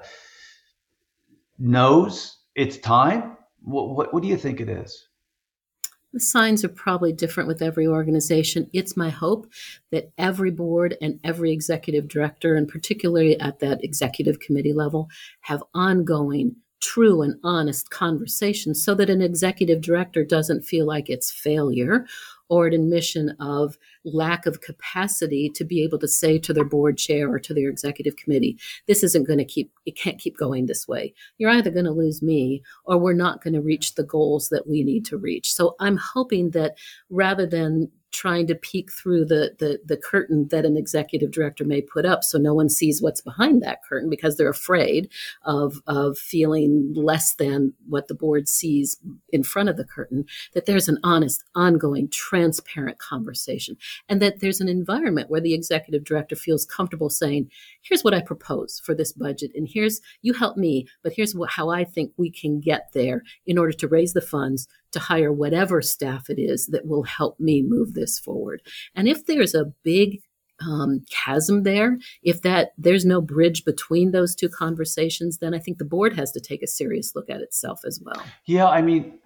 knows 1.57 2.37
it's 2.55 2.77
time? 2.77 3.37
What, 3.61 3.89
what, 3.89 4.13
what 4.13 4.23
do 4.23 4.29
you 4.29 4.37
think 4.37 4.59
it 4.59 4.69
is? 4.69 5.07
The 6.15 6.21
signs 6.21 6.63
are 6.63 6.69
probably 6.69 7.11
different 7.11 7.49
with 7.49 7.61
every 7.61 7.85
organization. 7.85 8.69
It's 8.71 8.95
my 8.95 9.09
hope 9.09 9.51
that 9.91 10.13
every 10.17 10.49
board 10.49 10.95
and 11.01 11.19
every 11.25 11.51
executive 11.51 12.07
director, 12.07 12.55
and 12.55 12.69
particularly 12.69 13.37
at 13.37 13.59
that 13.59 13.83
executive 13.83 14.39
committee 14.39 14.71
level, 14.71 15.09
have 15.41 15.61
ongoing 15.73 16.55
true 16.81 17.21
and 17.21 17.35
honest 17.43 17.89
conversations 17.89 18.81
so 18.81 18.95
that 18.95 19.09
an 19.09 19.21
executive 19.21 19.81
director 19.81 20.23
doesn't 20.23 20.61
feel 20.61 20.85
like 20.85 21.09
it's 21.09 21.31
failure 21.31 22.05
or 22.49 22.67
an 22.67 22.73
admission 22.73 23.35
of 23.39 23.77
lack 24.03 24.45
of 24.45 24.61
capacity 24.61 25.49
to 25.49 25.63
be 25.63 25.83
able 25.83 25.97
to 25.99 26.07
say 26.07 26.37
to 26.39 26.53
their 26.53 26.65
board 26.65 26.97
chair 26.97 27.31
or 27.31 27.39
to 27.39 27.53
their 27.53 27.69
executive 27.69 28.15
committee, 28.15 28.57
this 28.87 29.03
isn't 29.03 29.27
going 29.27 29.39
to 29.39 29.45
keep, 29.45 29.71
it 29.85 29.97
can't 29.97 30.19
keep 30.19 30.37
going 30.37 30.65
this 30.65 30.87
way. 30.87 31.13
You're 31.37 31.51
either 31.51 31.71
going 31.71 31.85
to 31.85 31.91
lose 31.91 32.21
me 32.21 32.61
or 32.85 32.97
we're 32.97 33.13
not 33.13 33.43
going 33.43 33.53
to 33.53 33.61
reach 33.61 33.95
the 33.95 34.03
goals 34.03 34.49
that 34.49 34.67
we 34.67 34.83
need 34.83 35.05
to 35.05 35.17
reach. 35.17 35.53
So 35.53 35.75
I'm 35.79 35.97
hoping 35.97 36.51
that 36.51 36.77
rather 37.09 37.45
than 37.45 37.91
trying 38.15 38.47
to 38.47 38.55
peek 38.55 38.91
through 38.91 39.25
the, 39.25 39.55
the, 39.59 39.79
the 39.85 39.97
curtain 39.97 40.47
that 40.49 40.65
an 40.65 40.77
executive 40.77 41.31
director 41.31 41.63
may 41.63 41.81
put 41.81 42.05
up 42.05 42.23
so 42.23 42.37
no 42.37 42.53
one 42.53 42.69
sees 42.69 43.01
what's 43.01 43.21
behind 43.21 43.61
that 43.61 43.83
curtain 43.83 44.09
because 44.09 44.37
they're 44.37 44.49
afraid 44.49 45.09
of, 45.43 45.81
of 45.87 46.17
feeling 46.17 46.93
less 46.95 47.33
than 47.35 47.73
what 47.87 48.07
the 48.07 48.15
board 48.15 48.47
sees 48.47 48.97
in 49.29 49.43
front 49.43 49.69
of 49.69 49.77
the 49.77 49.83
curtain, 49.83 50.25
that 50.53 50.65
there's 50.65 50.87
an 50.87 50.97
honest, 51.03 51.43
ongoing, 51.55 52.07
transparent 52.09 52.97
conversation 52.99 53.77
and 54.07 54.21
that 54.21 54.39
there's 54.39 54.61
an 54.61 54.69
environment 54.69 55.29
where 55.29 55.41
the 55.41 55.53
executive 55.53 56.03
director 56.03 56.35
feels 56.35 56.65
comfortable 56.65 57.09
saying, 57.09 57.49
here's 57.81 58.03
what 58.03 58.13
I 58.13 58.21
propose 58.21 58.81
for 58.83 58.95
this 58.95 59.11
budget 59.11 59.51
and 59.55 59.67
here's, 59.71 60.01
you 60.21 60.33
help 60.33 60.57
me, 60.57 60.87
but 61.03 61.13
here's 61.13 61.35
what, 61.35 61.51
how 61.51 61.69
I 61.69 61.83
think 61.83 62.13
we 62.17 62.31
can 62.31 62.59
get 62.59 62.89
there 62.93 63.23
in 63.45 63.57
order 63.57 63.73
to 63.73 63.87
raise 63.87 64.13
the 64.13 64.21
funds 64.21 64.67
to 64.95 64.99
hire 64.99 65.31
whatever 65.31 65.81
staff 65.81 66.29
it 66.29 66.39
is 66.39 66.67
that 66.67 66.87
will 66.87 67.03
help 67.03 67.37
me 67.37 67.61
move 67.61 67.93
this 67.93 68.17
forward. 68.17 68.61
And 68.95 69.09
if 69.09 69.25
there's 69.25 69.53
a 69.53 69.73
big 69.83 70.21
um, 70.61 71.03
chasm 71.09 71.63
there, 71.63 71.97
if 72.23 72.41
that 72.43 72.71
there's 72.77 73.03
no 73.03 73.19
bridge 73.19 73.65
between 73.65 74.11
those 74.11 74.33
two 74.33 74.47
conversations, 74.47 75.39
then 75.39 75.53
I 75.53 75.59
think 75.59 75.79
the 75.79 75.85
board 75.85 76.15
has 76.15 76.31
to 76.31 76.39
take 76.39 76.63
a 76.63 76.67
serious 76.67 77.13
look 77.13 77.29
at 77.29 77.41
itself 77.41 77.81
as 77.85 77.99
well. 78.01 78.23
Yeah, 78.45 78.69
I 78.69 78.81
mean, 78.81 79.19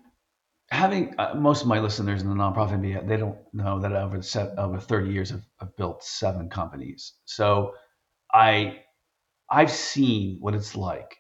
having 0.72 1.14
uh, 1.20 1.36
most 1.36 1.62
of 1.62 1.68
my 1.68 1.80
listeners 1.80 2.24
in 2.24 2.30
the 2.30 2.36
nonprofit 2.36 2.82
media, 2.82 3.04
they 3.06 3.18
don't 3.18 3.38
know 3.54 3.80
that 3.80 3.94
over 3.94 4.24
set, 4.24 4.58
over 4.58 4.80
30 4.80 5.12
years 5.12 5.32
I've, 5.32 5.46
I've 5.60 5.76
built 5.78 6.04
seven 6.04 6.50
companies. 6.50 7.14
So 7.26 7.74
I 8.34 8.80
I've 9.52 9.72
seen 9.72 10.38
what 10.40 10.56
it's 10.56 10.76
like 10.76 11.18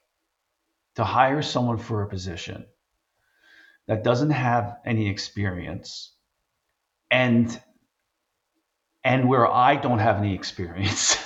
to 0.95 1.03
hire 1.03 1.43
someone 1.43 1.77
for 1.77 2.01
a 2.01 2.09
position 2.09 2.65
that 3.89 4.03
doesn't 4.03 4.29
have 4.29 4.77
any 4.85 5.09
experience 5.09 6.13
and 7.09 7.59
and 9.03 9.27
where 9.27 9.47
I 9.47 9.77
don't 9.77 9.97
have 9.97 10.17
any 10.17 10.35
experience. 10.35 11.17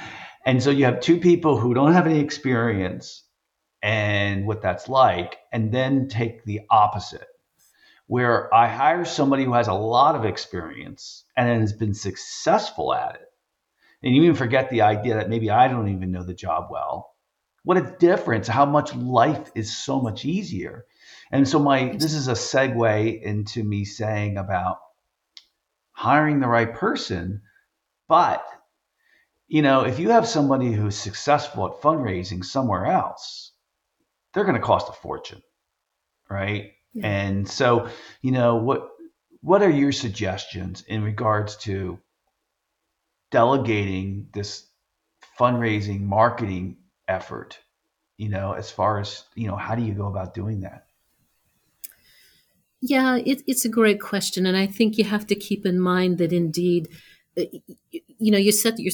and 0.46 0.62
so 0.62 0.70
you 0.70 0.84
have 0.84 1.00
two 1.00 1.18
people 1.18 1.58
who 1.58 1.74
don't 1.74 1.94
have 1.94 2.06
any 2.06 2.20
experience 2.20 3.24
and 3.82 4.46
what 4.46 4.62
that's 4.62 4.88
like 4.88 5.36
and 5.52 5.72
then 5.72 6.06
take 6.06 6.44
the 6.44 6.60
opposite 6.70 7.26
where 8.06 8.54
I 8.54 8.68
hire 8.68 9.04
somebody 9.04 9.44
who 9.44 9.54
has 9.54 9.66
a 9.66 9.74
lot 9.74 10.14
of 10.14 10.24
experience 10.24 11.24
and 11.36 11.60
has 11.60 11.72
been 11.72 11.94
successful 11.94 12.94
at 12.94 13.16
it. 13.16 13.26
And 14.04 14.14
you 14.14 14.22
even 14.22 14.36
forget 14.36 14.70
the 14.70 14.82
idea 14.82 15.16
that 15.16 15.28
maybe 15.28 15.50
I 15.50 15.66
don't 15.66 15.88
even 15.88 16.12
know 16.12 16.22
the 16.22 16.34
job 16.34 16.68
well. 16.70 17.16
What 17.64 17.78
a 17.78 17.96
difference, 17.98 18.46
how 18.46 18.66
much 18.66 18.94
life 18.94 19.50
is 19.56 19.76
so 19.76 20.00
much 20.00 20.24
easier 20.24 20.84
and 21.30 21.48
so 21.48 21.58
my 21.58 21.94
this 21.96 22.14
is 22.14 22.28
a 22.28 22.32
segue 22.32 23.22
into 23.22 23.62
me 23.62 23.84
saying 23.84 24.36
about 24.36 24.78
hiring 25.92 26.40
the 26.40 26.48
right 26.48 26.74
person, 26.74 27.42
but 28.08 28.44
you 29.48 29.62
know, 29.62 29.82
if 29.82 29.98
you 29.98 30.10
have 30.10 30.26
somebody 30.26 30.72
who's 30.72 30.96
successful 30.96 31.66
at 31.66 31.82
fundraising 31.82 32.44
somewhere 32.44 32.86
else, 32.86 33.52
they're 34.32 34.44
going 34.44 34.56
to 34.56 34.62
cost 34.62 34.88
a 34.88 34.92
fortune, 34.92 35.42
right? 36.30 36.72
Yeah. 36.94 37.06
And 37.06 37.48
so, 37.48 37.88
you 38.22 38.30
know, 38.30 38.56
what 38.56 38.88
what 39.42 39.62
are 39.62 39.70
your 39.70 39.92
suggestions 39.92 40.82
in 40.86 41.02
regards 41.02 41.56
to 41.56 41.98
delegating 43.30 44.28
this 44.32 44.66
fundraising 45.38 46.00
marketing 46.02 46.76
effort 47.08 47.58
you 48.16 48.28
know 48.28 48.52
as 48.52 48.70
far 48.70 49.00
as 49.00 49.24
you 49.34 49.48
know 49.48 49.56
how 49.56 49.74
do 49.74 49.82
you 49.82 49.94
go 49.94 50.06
about 50.06 50.34
doing 50.34 50.60
that 50.60 50.86
yeah, 52.82 53.16
it, 53.16 53.42
it's 53.46 53.64
a 53.64 53.70
great 53.70 54.00
question. 54.00 54.44
And 54.44 54.56
I 54.56 54.66
think 54.66 54.98
you 54.98 55.04
have 55.04 55.26
to 55.28 55.36
keep 55.36 55.64
in 55.64 55.78
mind 55.80 56.18
that 56.18 56.32
indeed, 56.32 56.88
uh, 57.38 57.44
you 57.90 58.32
know, 58.32 58.38
you 58.38 58.50
said 58.50 58.74
you're, 58.76 58.92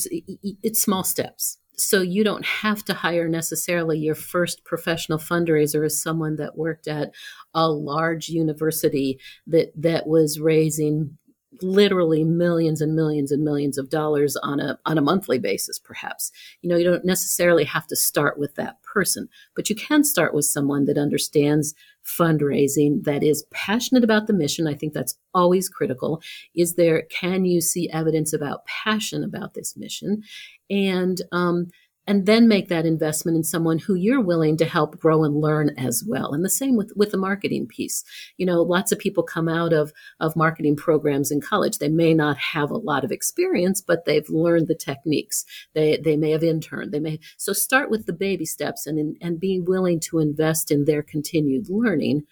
it's 0.62 0.80
small 0.80 1.02
steps. 1.02 1.58
So 1.76 2.02
you 2.02 2.22
don't 2.22 2.44
have 2.44 2.84
to 2.86 2.94
hire 2.94 3.28
necessarily 3.28 3.98
your 3.98 4.16
first 4.16 4.64
professional 4.64 5.18
fundraiser 5.18 5.86
as 5.86 6.02
someone 6.02 6.36
that 6.36 6.58
worked 6.58 6.88
at 6.88 7.12
a 7.54 7.70
large 7.70 8.28
university 8.28 9.18
that, 9.46 9.72
that 9.76 10.06
was 10.06 10.40
raising 10.40 11.17
literally 11.62 12.24
millions 12.24 12.80
and 12.80 12.94
millions 12.94 13.32
and 13.32 13.42
millions 13.42 13.78
of 13.78 13.88
dollars 13.88 14.36
on 14.36 14.60
a 14.60 14.78
on 14.84 14.98
a 14.98 15.02
monthly 15.02 15.38
basis 15.38 15.78
perhaps. 15.78 16.30
You 16.60 16.68
know 16.68 16.76
you 16.76 16.84
don't 16.84 17.04
necessarily 17.04 17.64
have 17.64 17.86
to 17.88 17.96
start 17.96 18.38
with 18.38 18.54
that 18.56 18.82
person 18.82 19.28
but 19.56 19.68
you 19.70 19.76
can 19.76 20.04
start 20.04 20.34
with 20.34 20.44
someone 20.44 20.84
that 20.86 20.98
understands 20.98 21.74
fundraising 22.04 23.04
that 23.04 23.22
is 23.22 23.44
passionate 23.52 24.04
about 24.04 24.26
the 24.26 24.32
mission. 24.32 24.66
I 24.66 24.74
think 24.74 24.92
that's 24.92 25.16
always 25.34 25.68
critical. 25.68 26.22
Is 26.54 26.74
there 26.74 27.02
can 27.10 27.44
you 27.44 27.60
see 27.60 27.90
evidence 27.90 28.32
about 28.32 28.66
passion 28.66 29.22
about 29.22 29.54
this 29.54 29.76
mission? 29.76 30.22
And 30.70 31.20
um, 31.32 31.68
and 32.08 32.24
then 32.24 32.48
make 32.48 32.68
that 32.68 32.86
investment 32.86 33.36
in 33.36 33.44
someone 33.44 33.78
who 33.78 33.94
you're 33.94 34.22
willing 34.22 34.56
to 34.56 34.64
help 34.64 34.98
grow 34.98 35.24
and 35.24 35.36
learn 35.36 35.74
as 35.76 36.02
well. 36.08 36.32
And 36.32 36.42
the 36.42 36.48
same 36.48 36.74
with, 36.74 36.90
with 36.96 37.10
the 37.10 37.18
marketing 37.18 37.66
piece. 37.66 38.02
You 38.38 38.46
know, 38.46 38.62
lots 38.62 38.92
of 38.92 38.98
people 38.98 39.22
come 39.22 39.46
out 39.46 39.74
of, 39.74 39.92
of 40.18 40.34
marketing 40.34 40.74
programs 40.74 41.30
in 41.30 41.42
college. 41.42 41.76
They 41.78 41.90
may 41.90 42.14
not 42.14 42.38
have 42.38 42.70
a 42.70 42.78
lot 42.78 43.04
of 43.04 43.12
experience, 43.12 43.82
but 43.82 44.06
they've 44.06 44.28
learned 44.30 44.68
the 44.68 44.74
techniques. 44.74 45.44
They, 45.74 45.98
they 45.98 46.16
may 46.16 46.30
have 46.30 46.42
interned. 46.42 46.92
They 46.92 47.00
may, 47.00 47.20
so 47.36 47.52
start 47.52 47.90
with 47.90 48.06
the 48.06 48.14
baby 48.14 48.46
steps 48.46 48.86
and, 48.86 49.18
and 49.20 49.38
be 49.38 49.60
willing 49.60 50.00
to 50.00 50.18
invest 50.18 50.70
in 50.70 50.86
their 50.86 51.02
continued 51.02 51.68
learning. 51.68 52.22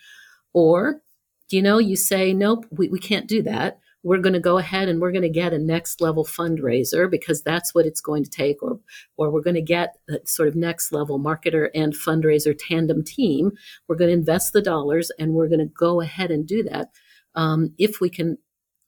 Or, 0.54 1.02
you 1.50 1.60
know, 1.60 1.76
you 1.76 1.96
say, 1.96 2.32
nope, 2.32 2.64
we, 2.70 2.88
we 2.88 2.98
can't 2.98 3.28
do 3.28 3.42
that 3.42 3.78
we're 4.06 4.18
going 4.18 4.34
to 4.34 4.38
go 4.40 4.56
ahead 4.56 4.88
and 4.88 5.00
we're 5.00 5.10
going 5.10 5.22
to 5.22 5.28
get 5.28 5.52
a 5.52 5.58
next 5.58 6.00
level 6.00 6.24
fundraiser 6.24 7.10
because 7.10 7.42
that's 7.42 7.74
what 7.74 7.86
it's 7.86 8.00
going 8.00 8.22
to 8.22 8.30
take, 8.30 8.62
or 8.62 8.78
or 9.16 9.30
we're 9.30 9.40
going 9.40 9.56
to 9.56 9.60
get 9.60 9.96
a 10.08 10.24
sort 10.24 10.46
of 10.46 10.54
next 10.54 10.92
level 10.92 11.18
marketer 11.18 11.70
and 11.74 11.92
fundraiser 11.92 12.54
tandem 12.56 13.02
team. 13.02 13.50
We're 13.88 13.96
going 13.96 14.10
to 14.10 14.16
invest 14.16 14.52
the 14.52 14.62
dollars 14.62 15.10
and 15.18 15.34
we're 15.34 15.48
going 15.48 15.58
to 15.58 15.66
go 15.66 16.00
ahead 16.00 16.30
and 16.30 16.46
do 16.46 16.62
that. 16.62 16.90
Um, 17.34 17.74
if 17.78 18.00
we 18.00 18.08
can 18.08 18.38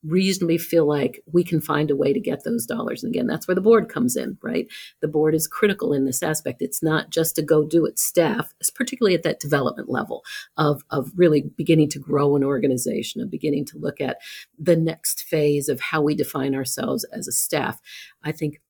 reasonably 0.05 0.59
feel 0.59 0.87
like 0.87 1.23
we 1.33 1.43
can 1.43 1.61
find 1.61 1.91
a 1.91 1.97
way 1.97 2.13
to 2.13 2.21
get 2.21 2.45
those 2.45 2.67
dollars. 2.67 3.03
And 3.03 3.13
again, 3.13 3.27
that's 3.27 3.49
where 3.49 3.55
the 3.55 3.61
board 3.61 3.89
comes 3.89 4.17
in, 4.17 4.39
right? 4.43 4.67
The 5.01 5.09
board 5.09 5.35
is 5.35 5.49
critical 5.49 5.93
in 5.93 6.05
this 6.05 6.23
aspect. 6.23 6.63
It's 6.63 6.83
not 6.83 7.11
just 7.11 7.37
to 7.37 7.43
go 7.43 7.65
do 7.65 7.85
it 7.85 7.99
staff, 7.99 8.55
particularly 8.75 9.15
at 9.15 9.25
that 9.25 9.41
development 9.41 9.89
level 9.89 10.25
of, 10.57 10.83
of 10.91 11.11
really 11.17 11.43
beginning 11.57 11.89
to 11.91 11.99
grow 11.99 12.37
an 12.37 12.45
organization, 12.45 13.21
of 13.21 13.31
beginning 13.31 13.65
to 13.67 13.79
look 13.79 14.01
at 14.01 14.19
the 14.59 14.77
next 14.77 15.23
phase 15.23 15.69
of 15.69 15.81
how 15.81 16.01
we 16.01 16.15
define 16.15 16.55
ourselves 16.55 17.05
as 17.13 17.27
a 17.27 17.33
staff. 17.33 17.81
I 18.23 18.33
think 18.33 18.61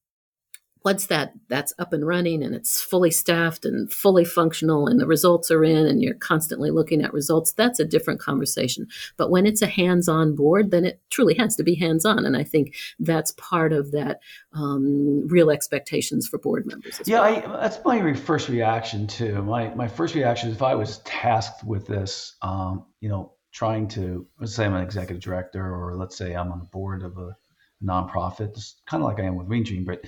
once 0.84 1.06
that 1.06 1.32
that's 1.48 1.72
up 1.78 1.92
and 1.92 2.06
running 2.06 2.42
and 2.42 2.54
it's 2.54 2.80
fully 2.80 3.10
staffed 3.10 3.64
and 3.64 3.92
fully 3.92 4.24
functional 4.24 4.86
and 4.86 5.00
the 5.00 5.06
results 5.06 5.50
are 5.50 5.64
in 5.64 5.86
and 5.86 6.02
you're 6.02 6.14
constantly 6.14 6.70
looking 6.70 7.02
at 7.02 7.12
results 7.12 7.52
that's 7.52 7.80
a 7.80 7.84
different 7.84 8.20
conversation 8.20 8.86
but 9.16 9.30
when 9.30 9.46
it's 9.46 9.62
a 9.62 9.66
hands-on 9.66 10.34
board 10.34 10.70
then 10.70 10.84
it 10.84 11.00
truly 11.10 11.34
has 11.34 11.56
to 11.56 11.62
be 11.62 11.74
hands-on 11.74 12.24
and 12.24 12.36
i 12.36 12.44
think 12.44 12.74
that's 13.00 13.32
part 13.32 13.72
of 13.72 13.90
that 13.92 14.20
um, 14.52 15.26
real 15.28 15.50
expectations 15.50 16.26
for 16.26 16.38
board 16.38 16.66
members 16.66 17.00
yeah 17.06 17.20
well. 17.20 17.56
I, 17.56 17.60
that's 17.60 17.84
my 17.84 18.14
first 18.14 18.48
reaction 18.48 19.06
too 19.06 19.42
my, 19.42 19.74
my 19.74 19.88
first 19.88 20.14
reaction 20.14 20.48
is 20.48 20.56
if 20.56 20.62
i 20.62 20.74
was 20.74 20.98
tasked 20.98 21.64
with 21.64 21.86
this 21.86 22.36
um, 22.42 22.84
you 23.00 23.08
know 23.08 23.32
trying 23.52 23.88
to 23.88 24.26
let's 24.38 24.54
say 24.54 24.64
i'm 24.64 24.74
an 24.74 24.82
executive 24.82 25.22
director 25.22 25.74
or 25.74 25.96
let's 25.96 26.16
say 26.16 26.34
i'm 26.34 26.52
on 26.52 26.58
the 26.58 26.64
board 26.66 27.02
of 27.02 27.16
a 27.18 27.36
nonprofit 27.82 28.50
it's 28.50 28.80
kind 28.86 29.02
of 29.02 29.08
like 29.08 29.20
i 29.20 29.22
am 29.24 29.36
with 29.36 29.46
Green 29.46 29.84
but 29.84 30.04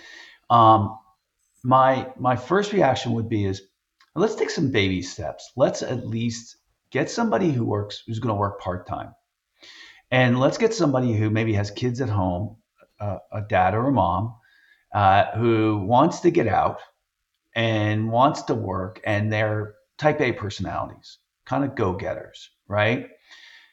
um, 0.50 0.98
my 1.62 2.12
my 2.18 2.36
first 2.36 2.72
reaction 2.72 3.12
would 3.12 3.28
be 3.28 3.44
is 3.46 3.62
let's 4.14 4.34
take 4.34 4.50
some 4.50 4.70
baby 4.70 5.02
steps. 5.02 5.52
Let's 5.56 5.82
at 5.82 6.06
least 6.06 6.56
get 6.90 7.10
somebody 7.10 7.52
who 7.52 7.64
works 7.64 8.02
who's 8.06 8.18
going 8.18 8.34
to 8.34 8.38
work 8.38 8.60
part 8.60 8.86
time, 8.86 9.14
and 10.10 10.38
let's 10.40 10.58
get 10.58 10.74
somebody 10.74 11.14
who 11.14 11.30
maybe 11.30 11.54
has 11.54 11.70
kids 11.70 12.00
at 12.00 12.08
home, 12.08 12.56
uh, 12.98 13.18
a 13.32 13.42
dad 13.42 13.74
or 13.74 13.88
a 13.88 13.92
mom, 13.92 14.34
uh, 14.92 15.26
who 15.36 15.78
wants 15.78 16.20
to 16.20 16.30
get 16.30 16.48
out 16.48 16.80
and 17.54 18.10
wants 18.10 18.42
to 18.42 18.54
work, 18.54 19.00
and 19.04 19.32
they're 19.32 19.74
type 19.98 20.20
A 20.20 20.32
personalities, 20.32 21.18
kind 21.44 21.64
of 21.64 21.74
go 21.74 21.92
getters, 21.92 22.50
right? 22.68 23.08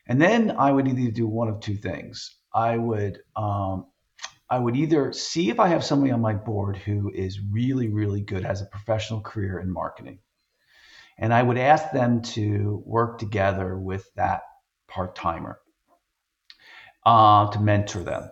And 0.08 0.22
then 0.22 0.52
I 0.52 0.72
would 0.72 0.88
either 0.88 1.12
do 1.12 1.28
one 1.28 1.48
of 1.48 1.60
two 1.60 1.76
things. 1.76 2.36
I 2.54 2.78
would 2.78 3.20
um, 3.36 3.88
I 4.50 4.58
would 4.58 4.78
either 4.78 5.12
see 5.12 5.50
if 5.50 5.60
I 5.60 5.68
have 5.68 5.84
somebody 5.84 6.12
on 6.12 6.22
my 6.22 6.34
board 6.34 6.78
who 6.78 7.12
is 7.14 7.40
really, 7.40 7.90
really 7.90 8.22
good, 8.22 8.46
has 8.46 8.62
a 8.62 8.66
professional 8.66 9.22
career 9.22 9.60
in 9.60 9.72
marketing. 9.72 10.20
And 11.18 11.34
I 11.34 11.44
would 11.44 11.58
ask 11.58 11.92
them 11.92 12.22
to 12.34 12.82
work 12.86 13.20
together 13.20 13.78
with 13.78 14.10
that 14.16 14.44
part 14.88 15.16
timer 15.16 15.60
uh, 17.06 17.50
to 17.52 17.60
mentor 17.60 18.04
them. 18.04 18.30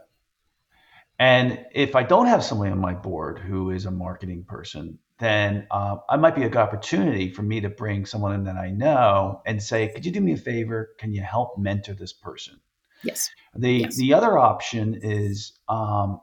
And 1.18 1.66
if 1.72 1.96
I 1.96 2.04
don't 2.04 2.28
have 2.28 2.44
somebody 2.44 2.72
on 2.72 2.80
my 2.80 2.94
board 2.94 3.40
who 3.40 3.72
is 3.72 3.86
a 3.86 3.92
marketing 3.92 4.44
person, 4.46 5.00
then 5.20 5.66
uh, 5.72 5.98
I 6.10 6.18
might 6.18 6.36
be 6.36 6.44
a 6.44 6.50
good 6.50 6.60
opportunity 6.60 7.32
for 7.32 7.42
me 7.42 7.62
to 7.62 7.70
bring 7.70 8.06
someone 8.06 8.34
in 8.34 8.44
that 8.46 8.58
I 8.58 8.70
know 8.70 9.42
and 9.46 9.64
say, 9.64 9.88
could 9.88 10.06
you 10.06 10.12
do 10.12 10.20
me 10.20 10.34
a 10.34 10.38
favor? 10.38 10.90
Can 11.00 11.14
you 11.14 11.22
help 11.22 11.58
mentor 11.58 11.94
this 11.94 12.12
person? 12.12 12.60
Yes. 13.06 13.30
The 13.56 13.72
yes. 13.72 13.96
the 13.98 14.14
other 14.14 14.38
option 14.38 15.00
is, 15.02 15.54
um, 15.70 16.20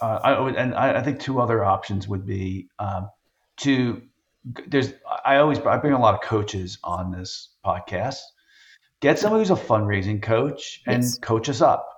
uh, 0.00 0.18
I 0.22 0.40
would, 0.40 0.56
and 0.56 0.74
I, 0.74 1.00
I, 1.00 1.02
think 1.02 1.20
two 1.20 1.40
other 1.40 1.64
options 1.64 2.08
would 2.08 2.24
be 2.24 2.68
um, 2.78 3.10
to 3.58 4.02
there's 4.66 4.92
I 5.24 5.36
always 5.36 5.58
I 5.58 5.76
bring 5.78 5.92
a 5.92 6.00
lot 6.00 6.14
of 6.14 6.20
coaches 6.22 6.78
on 6.82 7.10
this 7.10 7.50
podcast. 7.64 8.20
Get 9.00 9.18
someone 9.18 9.40
who's 9.40 9.50
a 9.50 9.54
fundraising 9.54 10.22
coach 10.22 10.82
and 10.86 11.02
yes. 11.02 11.18
coach 11.18 11.48
us 11.48 11.60
up, 11.60 11.88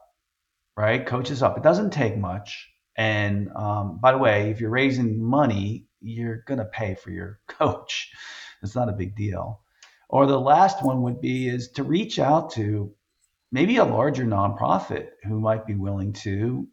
right? 0.76 1.06
Coach 1.06 1.30
us 1.30 1.42
up. 1.42 1.56
It 1.56 1.62
doesn't 1.62 1.92
take 1.92 2.16
much. 2.16 2.68
And 2.96 3.50
um, 3.56 3.98
by 4.02 4.12
the 4.12 4.18
way, 4.18 4.50
if 4.50 4.60
you're 4.60 4.70
raising 4.70 5.22
money, 5.22 5.86
you're 6.00 6.42
gonna 6.46 6.64
pay 6.64 6.94
for 6.94 7.10
your 7.10 7.40
coach. 7.48 8.10
It's 8.62 8.74
not 8.74 8.88
a 8.88 8.92
big 8.92 9.14
deal. 9.16 9.60
Or 10.08 10.26
the 10.26 10.40
last 10.40 10.84
one 10.84 11.02
would 11.02 11.20
be 11.20 11.48
is 11.48 11.70
to 11.72 11.84
reach 11.84 12.18
out 12.18 12.50
to 12.52 12.92
maybe 13.52 13.76
a 13.76 13.84
larger 13.84 14.24
nonprofit 14.24 15.08
who 15.24 15.40
might 15.40 15.66
be 15.66 15.74
willing 15.74 16.12
to 16.12 16.68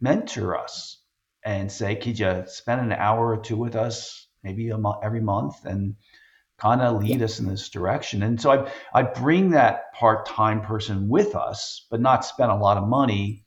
mentor 0.00 0.58
us 0.58 0.98
and 1.44 1.70
say, 1.70 1.96
could 1.96 2.18
you 2.18 2.44
spend 2.46 2.80
an 2.80 2.92
hour 2.92 3.32
or 3.32 3.40
two 3.40 3.56
with 3.56 3.74
us, 3.76 4.28
maybe 4.42 4.70
a 4.70 4.78
mo- 4.78 5.00
every 5.02 5.20
month, 5.20 5.64
and 5.64 5.96
kind 6.58 6.80
of 6.80 7.02
lead 7.02 7.22
us 7.22 7.40
in 7.40 7.46
this 7.46 7.68
direction? 7.70 8.22
And 8.22 8.40
so 8.40 8.50
I 8.52 8.72
I 8.94 9.02
bring 9.02 9.50
that 9.50 9.92
part 9.94 10.26
time 10.26 10.62
person 10.62 11.08
with 11.08 11.34
us, 11.34 11.86
but 11.90 12.00
not 12.00 12.24
spend 12.24 12.50
a 12.52 12.56
lot 12.56 12.76
of 12.78 12.88
money 12.88 13.44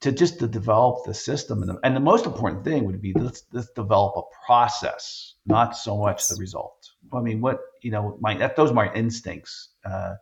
to 0.00 0.12
just 0.12 0.38
to 0.40 0.46
develop 0.46 1.04
the 1.04 1.14
system. 1.14 1.62
And 1.62 1.70
the, 1.70 1.78
and 1.82 1.96
the 1.96 2.00
most 2.00 2.26
important 2.26 2.64
thing 2.64 2.84
would 2.84 3.00
be 3.00 3.12
let's, 3.14 3.44
let's 3.52 3.70
develop 3.70 4.16
a 4.16 4.46
process, 4.46 5.34
not 5.46 5.76
so 5.76 5.96
much 5.98 6.28
the 6.28 6.36
result. 6.36 6.90
I 7.12 7.20
mean, 7.20 7.40
what 7.40 7.60
you 7.82 7.90
know, 7.90 8.18
my 8.20 8.36
that, 8.38 8.56
those 8.56 8.70
are 8.70 8.74
my 8.74 8.92
instincts. 8.92 9.70
Uh, 9.84 10.14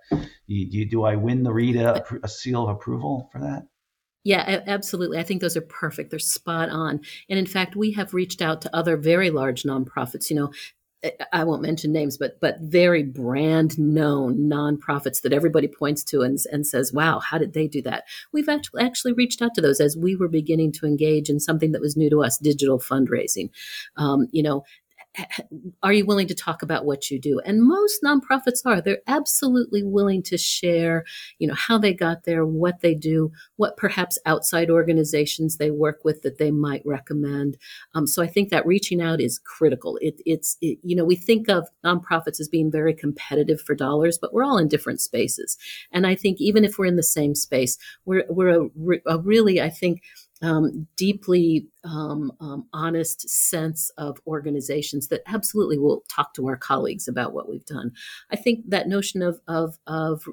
you, 0.47 0.67
you, 0.71 0.85
do 0.87 1.05
I 1.05 1.17
win 1.17 1.43
the 1.43 1.51
RITA 1.51 2.21
a 2.23 2.29
seal 2.29 2.65
of 2.65 2.77
approval 2.77 3.29
for 3.33 3.41
that? 3.41 3.67
Yeah, 4.23 4.63
absolutely. 4.67 5.19
I 5.19 5.23
think 5.23 5.43
those 5.43 5.57
are 5.57 5.63
perfect. 5.63 6.11
They're 6.11 6.19
spot 6.19 6.71
on. 6.71 7.01
And 7.29 7.39
in 7.39 7.47
fact, 7.47 7.77
we 7.77 7.93
have 7.93 8.15
reached 8.15 8.41
out 8.41 8.63
to 8.63 8.75
other 8.75 8.97
very 8.97 9.31
large 9.31 9.65
nonprofits. 9.65 10.31
You 10.31 10.37
know, 10.37 10.53
I 11.33 11.45
won't 11.45 11.63
mention 11.63 11.93
names, 11.93 12.17
but 12.17 12.41
but 12.41 12.61
very 12.61 13.03
brand 13.03 13.79
known 13.79 14.39
nonprofits 14.39 15.23
that 15.23 15.33
everybody 15.33 15.69
points 15.69 16.03
to 16.05 16.23
and, 16.23 16.39
and 16.51 16.67
says, 16.67 16.93
"Wow, 16.93 17.21
how 17.21 17.39
did 17.39 17.53
they 17.53 17.67
do 17.67 17.83
that?" 17.83 18.05
We've 18.33 18.49
actually 18.49 18.83
actually 18.83 19.13
reached 19.13 19.43
out 19.43 19.55
to 19.55 19.61
those 19.61 19.81
as 19.81 19.97
we 19.97 20.17
were 20.17 20.29
beginning 20.29 20.73
to 20.73 20.87
engage 20.87 21.29
in 21.29 21.41
something 21.41 21.73
that 21.73 21.81
was 21.81 21.97
new 21.97 22.11
to 22.11 22.23
us, 22.23 22.39
digital 22.39 22.79
fundraising. 22.79 23.51
Um, 23.97 24.29
you 24.33 24.43
know, 24.43 24.65
are 25.83 25.93
you 25.93 26.05
willing 26.05 26.27
to 26.29 26.35
talk 26.35 26.63
about 26.63 26.85
what 26.85 27.11
you 27.11 27.21
do? 27.21 27.41
And 27.45 27.63
most 27.63 28.03
nonprofits 28.03 28.61
are. 28.65 28.81
They're 28.81 28.99
absolutely 29.07 29.83
willing 29.83 30.23
to 30.25 30.39
share 30.39 31.05
you 31.39 31.47
know 31.47 31.55
how 31.55 31.79
they 31.79 31.93
got 31.93 32.25
there 32.25 32.45
what 32.47 32.81
they 32.81 32.95
do 32.95 33.33
what 33.57 33.77
perhaps 33.77 34.19
outside 34.27 34.71
organizations 34.71 35.57
they 35.57 35.71
work 35.71 36.01
with 36.05 36.23
that 36.23 36.39
they 36.39 36.51
might 36.51 36.83
recommend. 36.85 37.57
Um, 37.95 38.07
so 38.07 38.23
i 38.23 38.27
think 38.27 38.51
that 38.51 38.67
reaching 38.67 39.01
out 39.01 39.21
is 39.21 39.39
critical. 39.39 39.99
It, 40.01 40.21
it's 40.27 40.57
it, 40.61 40.79
you 40.83 40.97
know 40.97 41.05
we 41.05 41.17
think 41.17 41.49
of 41.49 41.69
nonprofits 41.85 42.41
as 42.41 42.49
being 42.49 42.71
very 42.71 42.95
competitive 42.95 43.61
for 43.61 43.75
dollars 43.75 44.19
but 44.19 44.33
we're 44.33 44.45
all 44.45 44.59
in 44.59 44.69
different 44.69 45.01
spaces. 45.01 45.57
And 45.93 46.07
i 46.07 46.15
think 46.15 46.41
even 46.41 46.65
if 46.65 46.79
we're 46.79 46.87
in 46.87 46.97
the 46.97 47.03
same 47.03 47.35
space 47.35 47.79
we're, 48.05 48.25
we're 48.29 48.65
a, 48.65 48.99
a 49.07 49.19
really 49.19 49.61
i 49.61 49.71
think 49.71 50.03
um, 50.45 50.87
deeply 50.97 51.67
um, 51.85 52.33
um, 52.41 52.67
honest 52.73 53.29
sense 53.29 53.91
of 53.97 54.19
organizations 54.27 55.09
that 55.09 55.23
absolutely 55.27 55.79
will 55.79 56.05
talk 56.09 56.35
to 56.35 56.47
our 56.47 56.57
colleagues 56.57 57.09
about 57.09 57.33
what 57.33 57.49
we've 57.49 57.65
done. 57.65 57.93
I 58.31 58.37
think 58.37 58.69
that 58.69 58.89
notion 58.89 59.23
of 59.23 59.41
of, 59.49 59.79
of 59.87 60.25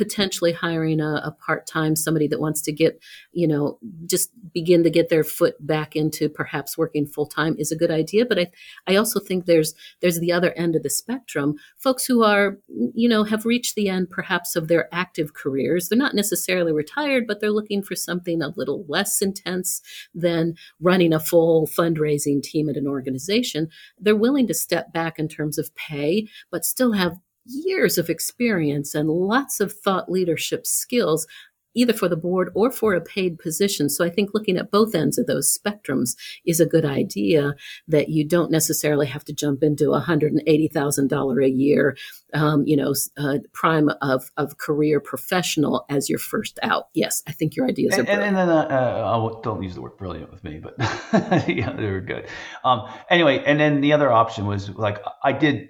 potentially 0.00 0.50
hiring 0.50 0.98
a, 0.98 1.20
a 1.22 1.36
part-time 1.44 1.94
somebody 1.94 2.26
that 2.26 2.40
wants 2.40 2.62
to 2.62 2.72
get 2.72 2.98
you 3.32 3.46
know 3.46 3.78
just 4.06 4.30
begin 4.54 4.82
to 4.82 4.88
get 4.88 5.10
their 5.10 5.22
foot 5.22 5.54
back 5.66 5.94
into 5.94 6.26
perhaps 6.26 6.78
working 6.78 7.06
full-time 7.06 7.54
is 7.58 7.70
a 7.70 7.76
good 7.76 7.90
idea. 7.90 8.24
But 8.24 8.38
i 8.38 8.46
i 8.86 8.96
also 8.96 9.20
think 9.20 9.44
there's 9.44 9.74
there's 10.00 10.18
the 10.18 10.32
other 10.32 10.52
end 10.52 10.74
of 10.74 10.82
the 10.82 10.88
spectrum. 10.88 11.56
Folks 11.76 12.06
who 12.06 12.24
are 12.24 12.56
you 12.94 13.10
know 13.10 13.24
have 13.24 13.44
reached 13.44 13.74
the 13.74 13.90
end 13.90 14.08
perhaps 14.08 14.56
of 14.56 14.68
their 14.68 14.88
active 14.90 15.34
careers 15.34 15.90
they're 15.90 15.98
not 15.98 16.14
necessarily 16.14 16.72
retired 16.72 17.26
but 17.26 17.40
they're 17.40 17.50
looking 17.50 17.82
for 17.82 17.94
something 17.94 18.40
a 18.40 18.54
little 18.56 18.86
less 18.88 19.20
intense 19.20 19.82
than 20.14 20.54
running 20.80 21.12
a 21.12 21.20
full 21.20 21.66
fundraising 21.66 22.42
team 22.42 22.70
at 22.70 22.78
an 22.78 22.86
organization. 22.86 23.68
They're 23.98 24.16
willing 24.16 24.46
to 24.46 24.54
step 24.54 24.94
back 24.94 25.18
in 25.18 25.28
terms 25.28 25.58
of 25.58 25.74
pay 25.74 26.26
but 26.50 26.64
still 26.64 26.92
have 26.92 27.18
years 27.50 27.98
of 27.98 28.08
experience 28.08 28.94
and 28.94 29.08
lots 29.08 29.60
of 29.60 29.72
thought 29.72 30.10
leadership 30.10 30.66
skills 30.66 31.26
either 31.74 31.92
for 31.92 32.08
the 32.08 32.16
board 32.16 32.50
or 32.54 32.70
for 32.70 32.94
a 32.94 33.00
paid 33.00 33.38
position. 33.38 33.88
So 33.88 34.04
I 34.04 34.10
think 34.10 34.30
looking 34.34 34.56
at 34.56 34.70
both 34.70 34.94
ends 34.94 35.18
of 35.18 35.26
those 35.26 35.56
spectrums 35.56 36.16
is 36.44 36.60
a 36.60 36.66
good 36.66 36.84
idea 36.84 37.54
that 37.88 38.08
you 38.08 38.26
don't 38.26 38.50
necessarily 38.50 39.06
have 39.06 39.24
to 39.24 39.32
jump 39.32 39.62
into 39.62 39.92
a 39.92 40.02
$180,000 40.02 41.44
a 41.44 41.50
year, 41.50 41.96
um, 42.34 42.64
you 42.66 42.76
know, 42.76 42.94
uh, 43.16 43.38
prime 43.52 43.88
of, 44.02 44.30
of 44.36 44.58
career 44.58 45.00
professional 45.00 45.84
as 45.88 46.08
your 46.08 46.18
first 46.18 46.58
out. 46.62 46.88
Yes, 46.94 47.22
I 47.28 47.32
think 47.32 47.54
your 47.56 47.66
ideas 47.66 47.94
and, 47.94 48.02
are 48.02 48.04
brilliant. 48.04 48.36
And, 48.36 48.50
and 48.50 48.50
then, 48.50 48.72
uh, 48.72 49.06
uh, 49.06 49.40
don't 49.42 49.62
use 49.62 49.74
the 49.74 49.82
word 49.82 49.96
brilliant 49.96 50.30
with 50.32 50.42
me, 50.42 50.60
but 50.60 50.74
yeah, 51.48 51.72
they 51.72 51.90
were 51.90 52.00
good. 52.00 52.26
Um, 52.64 52.90
anyway, 53.08 53.42
and 53.44 53.60
then 53.60 53.80
the 53.80 53.92
other 53.92 54.10
option 54.10 54.46
was 54.46 54.70
like, 54.70 54.98
I 55.22 55.32
did, 55.32 55.68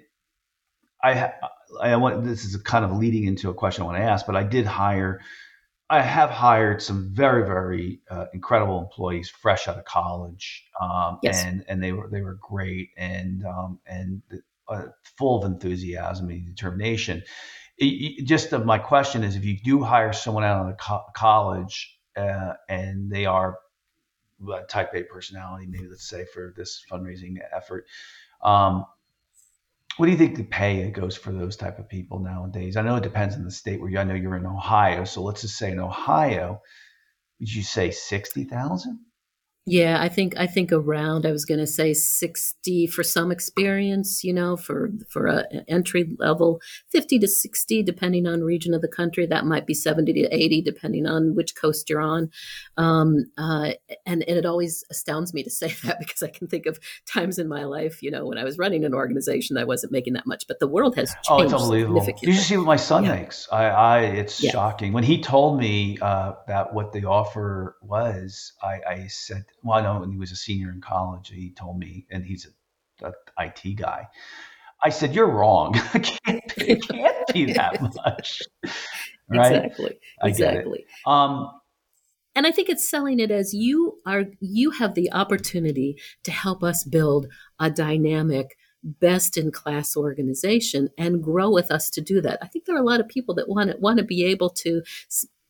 I, 1.03 1.33
I 1.79 1.95
want 1.95 2.23
this 2.23 2.43
is 2.43 2.55
kind 2.57 2.83
of 2.83 2.97
leading 2.97 3.25
into 3.25 3.49
a 3.49 3.53
question 3.53 3.83
I 3.83 3.85
want 3.85 3.97
to 3.97 4.03
ask, 4.03 4.25
but 4.25 4.35
I 4.35 4.43
did 4.43 4.65
hire 4.65 5.21
I 5.91 6.01
have 6.01 6.29
hired 6.29 6.81
some 6.81 7.09
very, 7.11 7.45
very 7.45 7.99
uh, 8.09 8.27
incredible 8.33 8.79
employees 8.79 9.29
fresh 9.29 9.67
out 9.67 9.77
of 9.77 9.83
college, 9.83 10.63
um, 10.79 11.19
yes. 11.21 11.43
and 11.43 11.65
and 11.67 11.83
they 11.83 11.91
were 11.91 12.07
they 12.09 12.21
were 12.21 12.39
great 12.41 12.91
and 12.95 13.45
um, 13.45 13.77
and 13.85 14.21
uh, 14.69 14.85
full 15.17 15.43
of 15.43 15.51
enthusiasm 15.51 16.29
and 16.29 16.45
determination. 16.45 17.21
It, 17.77 18.21
it, 18.21 18.25
just 18.25 18.53
my 18.53 18.77
question 18.77 19.25
is, 19.25 19.35
if 19.35 19.43
you 19.43 19.59
do 19.59 19.83
hire 19.83 20.13
someone 20.13 20.45
out 20.45 20.69
of 20.69 20.77
co- 20.77 21.03
college 21.13 21.99
uh, 22.15 22.53
and 22.69 23.11
they 23.11 23.25
are 23.25 23.57
a 24.49 24.63
type 24.69 24.93
A 24.95 25.03
personality, 25.03 25.67
maybe 25.67 25.89
let's 25.89 26.07
say 26.07 26.23
for 26.33 26.53
this 26.55 26.85
fundraising 26.89 27.35
effort, 27.53 27.85
um, 28.41 28.85
what 29.97 30.05
do 30.05 30.11
you 30.11 30.17
think 30.17 30.37
the 30.37 30.43
pay 30.43 30.89
goes 30.89 31.17
for 31.17 31.31
those 31.31 31.57
type 31.57 31.79
of 31.79 31.89
people 31.89 32.19
nowadays? 32.19 32.77
I 32.77 32.81
know 32.81 32.95
it 32.95 33.03
depends 33.03 33.35
on 33.35 33.43
the 33.43 33.51
state 33.51 33.79
where 33.79 33.89
you, 33.89 33.99
I 33.99 34.03
know 34.03 34.13
you're 34.13 34.37
in 34.37 34.45
Ohio. 34.45 35.03
So 35.03 35.21
let's 35.21 35.41
just 35.41 35.57
say 35.57 35.71
in 35.71 35.79
Ohio, 35.79 36.61
would 37.39 37.53
you 37.53 37.63
say 37.63 37.91
60,000? 37.91 38.99
Yeah, 39.67 40.01
I 40.01 40.09
think 40.09 40.33
I 40.37 40.47
think 40.47 40.71
around 40.71 41.23
I 41.23 41.31
was 41.31 41.45
going 41.45 41.59
to 41.59 41.67
say 41.67 41.93
60 41.93 42.87
for 42.87 43.03
some 43.03 43.31
experience, 43.31 44.23
you 44.23 44.33
know, 44.33 44.57
for 44.57 44.89
for 45.07 45.27
a, 45.27 45.45
an 45.51 45.65
entry 45.67 46.15
level, 46.17 46.59
50 46.89 47.19
to 47.19 47.27
60 47.27 47.83
depending 47.83 48.25
on 48.25 48.41
region 48.41 48.73
of 48.73 48.81
the 48.81 48.87
country. 48.87 49.27
That 49.27 49.45
might 49.45 49.67
be 49.67 49.75
70 49.75 50.13
to 50.13 50.35
80 50.35 50.63
depending 50.63 51.05
on 51.05 51.35
which 51.35 51.55
coast 51.55 51.91
you're 51.91 52.01
on. 52.01 52.31
Um, 52.75 53.25
uh, 53.37 53.73
and, 54.07 54.23
and 54.27 54.37
it 54.37 54.47
always 54.47 54.83
astounds 54.89 55.31
me 55.31 55.43
to 55.43 55.51
say 55.51 55.67
that 55.83 55.99
because 55.99 56.23
I 56.23 56.29
can 56.29 56.47
think 56.47 56.65
of 56.65 56.79
times 57.05 57.37
in 57.37 57.47
my 57.47 57.63
life, 57.65 58.01
you 58.01 58.09
know, 58.09 58.25
when 58.25 58.39
I 58.39 58.43
was 58.43 58.57
running 58.57 58.83
an 58.83 58.95
organization, 58.95 59.57
I 59.57 59.63
wasn't 59.65 59.91
making 59.91 60.13
that 60.13 60.25
much, 60.25 60.47
but 60.47 60.57
the 60.57 60.67
world 60.67 60.95
has 60.95 61.09
changed. 61.09 61.29
Oh, 61.29 61.41
it's 61.41 61.53
unbelievable. 61.53 62.03
You 62.23 62.33
should 62.33 62.43
see 62.43 62.57
what 62.57 62.65
my 62.65 62.77
son 62.77 63.03
yeah. 63.03 63.15
makes. 63.15 63.47
I, 63.51 63.65
I 63.65 63.99
it's 63.99 64.41
yeah. 64.41 64.53
shocking. 64.53 64.91
When 64.91 65.03
he 65.03 65.21
told 65.21 65.59
me 65.59 65.99
uh, 66.01 66.33
that 66.47 66.73
what 66.73 66.93
the 66.93 67.05
offer 67.05 67.77
was, 67.83 68.53
I, 68.63 68.79
I 68.89 69.07
said 69.07 69.45
well, 69.63 69.77
I 69.77 69.81
know 69.81 69.99
when 69.99 70.11
he 70.11 70.17
was 70.17 70.31
a 70.31 70.35
senior 70.35 70.71
in 70.71 70.81
college, 70.81 71.29
he 71.29 71.51
told 71.51 71.79
me, 71.79 72.05
and 72.09 72.25
he's 72.25 72.47
a, 73.01 73.07
a 73.07 73.45
IT 73.45 73.75
guy. 73.75 74.07
I 74.83 74.89
said, 74.89 75.13
"You're 75.13 75.27
wrong. 75.27 75.75
it, 75.93 76.19
can't, 76.25 76.53
it 76.57 76.87
can't 76.87 77.27
be 77.33 77.53
that 77.53 77.81
much." 77.81 78.41
Right? 79.29 79.65
Exactly. 79.65 79.99
I 80.21 80.27
exactly. 80.27 80.85
Um, 81.05 81.51
and 82.33 82.47
I 82.47 82.51
think 82.51 82.69
it's 82.69 82.87
selling 82.87 83.19
it 83.19 83.31
as 83.31 83.53
you 83.53 83.99
are. 84.05 84.25
You 84.39 84.71
have 84.71 84.95
the 84.95 85.11
opportunity 85.11 85.97
to 86.23 86.31
help 86.31 86.63
us 86.63 86.83
build 86.83 87.27
a 87.59 87.69
dynamic, 87.69 88.57
best 88.83 89.37
in 89.37 89.51
class 89.51 89.95
organization 89.95 90.89
and 90.97 91.23
grow 91.23 91.51
with 91.51 91.69
us 91.71 91.89
to 91.91 92.01
do 92.01 92.21
that. 92.21 92.39
I 92.41 92.47
think 92.47 92.65
there 92.65 92.75
are 92.75 92.81
a 92.81 92.85
lot 92.85 92.99
of 92.99 93.07
people 93.07 93.35
that 93.35 93.49
want 93.49 93.71
to 93.71 93.77
want 93.77 93.99
to 93.99 94.03
be 94.03 94.25
able 94.25 94.49
to 94.49 94.81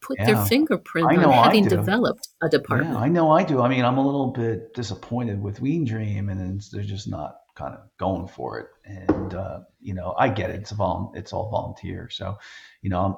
put 0.01 0.17
yeah. 0.19 0.25
their 0.25 0.45
fingerprint 0.45 1.07
I 1.07 1.23
on 1.23 1.31
having 1.31 1.67
developed 1.67 2.27
a 2.41 2.49
department. 2.49 2.93
Yeah, 2.93 2.99
I 2.99 3.07
know 3.07 3.31
I 3.31 3.43
do. 3.43 3.61
I 3.61 3.69
mean, 3.69 3.85
I'm 3.85 3.97
a 3.97 4.05
little 4.05 4.31
bit 4.31 4.73
disappointed 4.73 5.41
with 5.41 5.61
Ween 5.61 5.85
Dream, 5.85 6.29
and 6.29 6.61
they're 6.71 6.83
just 6.83 7.07
not 7.07 7.37
kind 7.55 7.75
of 7.75 7.81
going 7.97 8.27
for 8.27 8.59
it. 8.59 8.67
And 8.85 9.33
uh, 9.33 9.59
you 9.79 9.93
know, 9.93 10.15
I 10.17 10.29
get 10.29 10.49
it. 10.49 10.57
It's 10.57 10.71
a 10.71 10.75
vol- 10.75 11.13
It's 11.15 11.33
all 11.33 11.49
volunteer. 11.49 12.09
So, 12.09 12.37
you 12.81 12.89
know, 12.89 13.05
I'm 13.05 13.15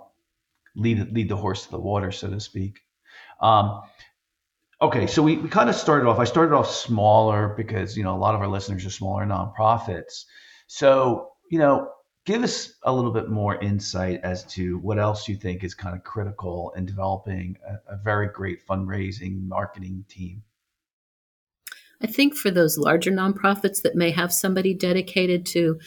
lead 0.76 1.14
lead 1.14 1.30
the 1.30 1.38
horse 1.38 1.66
to 1.66 1.72
the 1.72 1.80
water, 1.80 2.12
so 2.12 2.30
to 2.30 2.40
speak. 2.40 2.80
Um, 3.40 3.82
okay, 4.82 5.08
so 5.08 5.22
we, 5.22 5.38
we 5.38 5.50
kind 5.50 5.70
of 5.70 5.76
started 5.76 6.08
off. 6.08 6.20
I 6.20 6.26
started 6.26 6.56
off 6.56 6.70
smaller 6.70 7.54
because 7.56 7.98
you 7.98 8.04
know 8.04 8.16
a 8.16 8.20
lot 8.20 8.36
of 8.36 8.42
our 8.42 8.48
listeners 8.48 8.86
are 8.86 8.90
smaller 8.90 9.26
nonprofits. 9.26 10.26
So 10.68 11.32
you 11.50 11.60
know, 11.60 11.90
give 12.26 12.44
us 12.44 12.74
a 12.84 12.94
little 12.94 13.12
bit 13.12 13.30
more 13.30 13.62
insight 13.62 14.22
as 14.24 14.46
to 14.46 14.78
what 14.80 15.00
else 15.00 15.28
you 15.28 15.36
think 15.36 15.64
is 15.64 15.74
kind 15.74 15.96
of 15.96 16.04
critical 16.04 16.74
in 16.76 16.86
developing 16.86 17.58
a, 17.68 17.94
a 17.94 17.98
very 17.98 18.28
great 18.28 18.66
fundraising 18.66 19.48
marketing 19.48 20.06
team. 20.08 20.44
I 22.02 22.08
think 22.08 22.36
for 22.36 22.52
those 22.52 22.78
larger 22.78 23.12
nonprofits 23.12 23.82
that 23.84 23.96
may 23.96 24.12
have 24.12 24.34
somebody 24.34 24.74
dedicated 24.74 25.46
to 25.48 25.80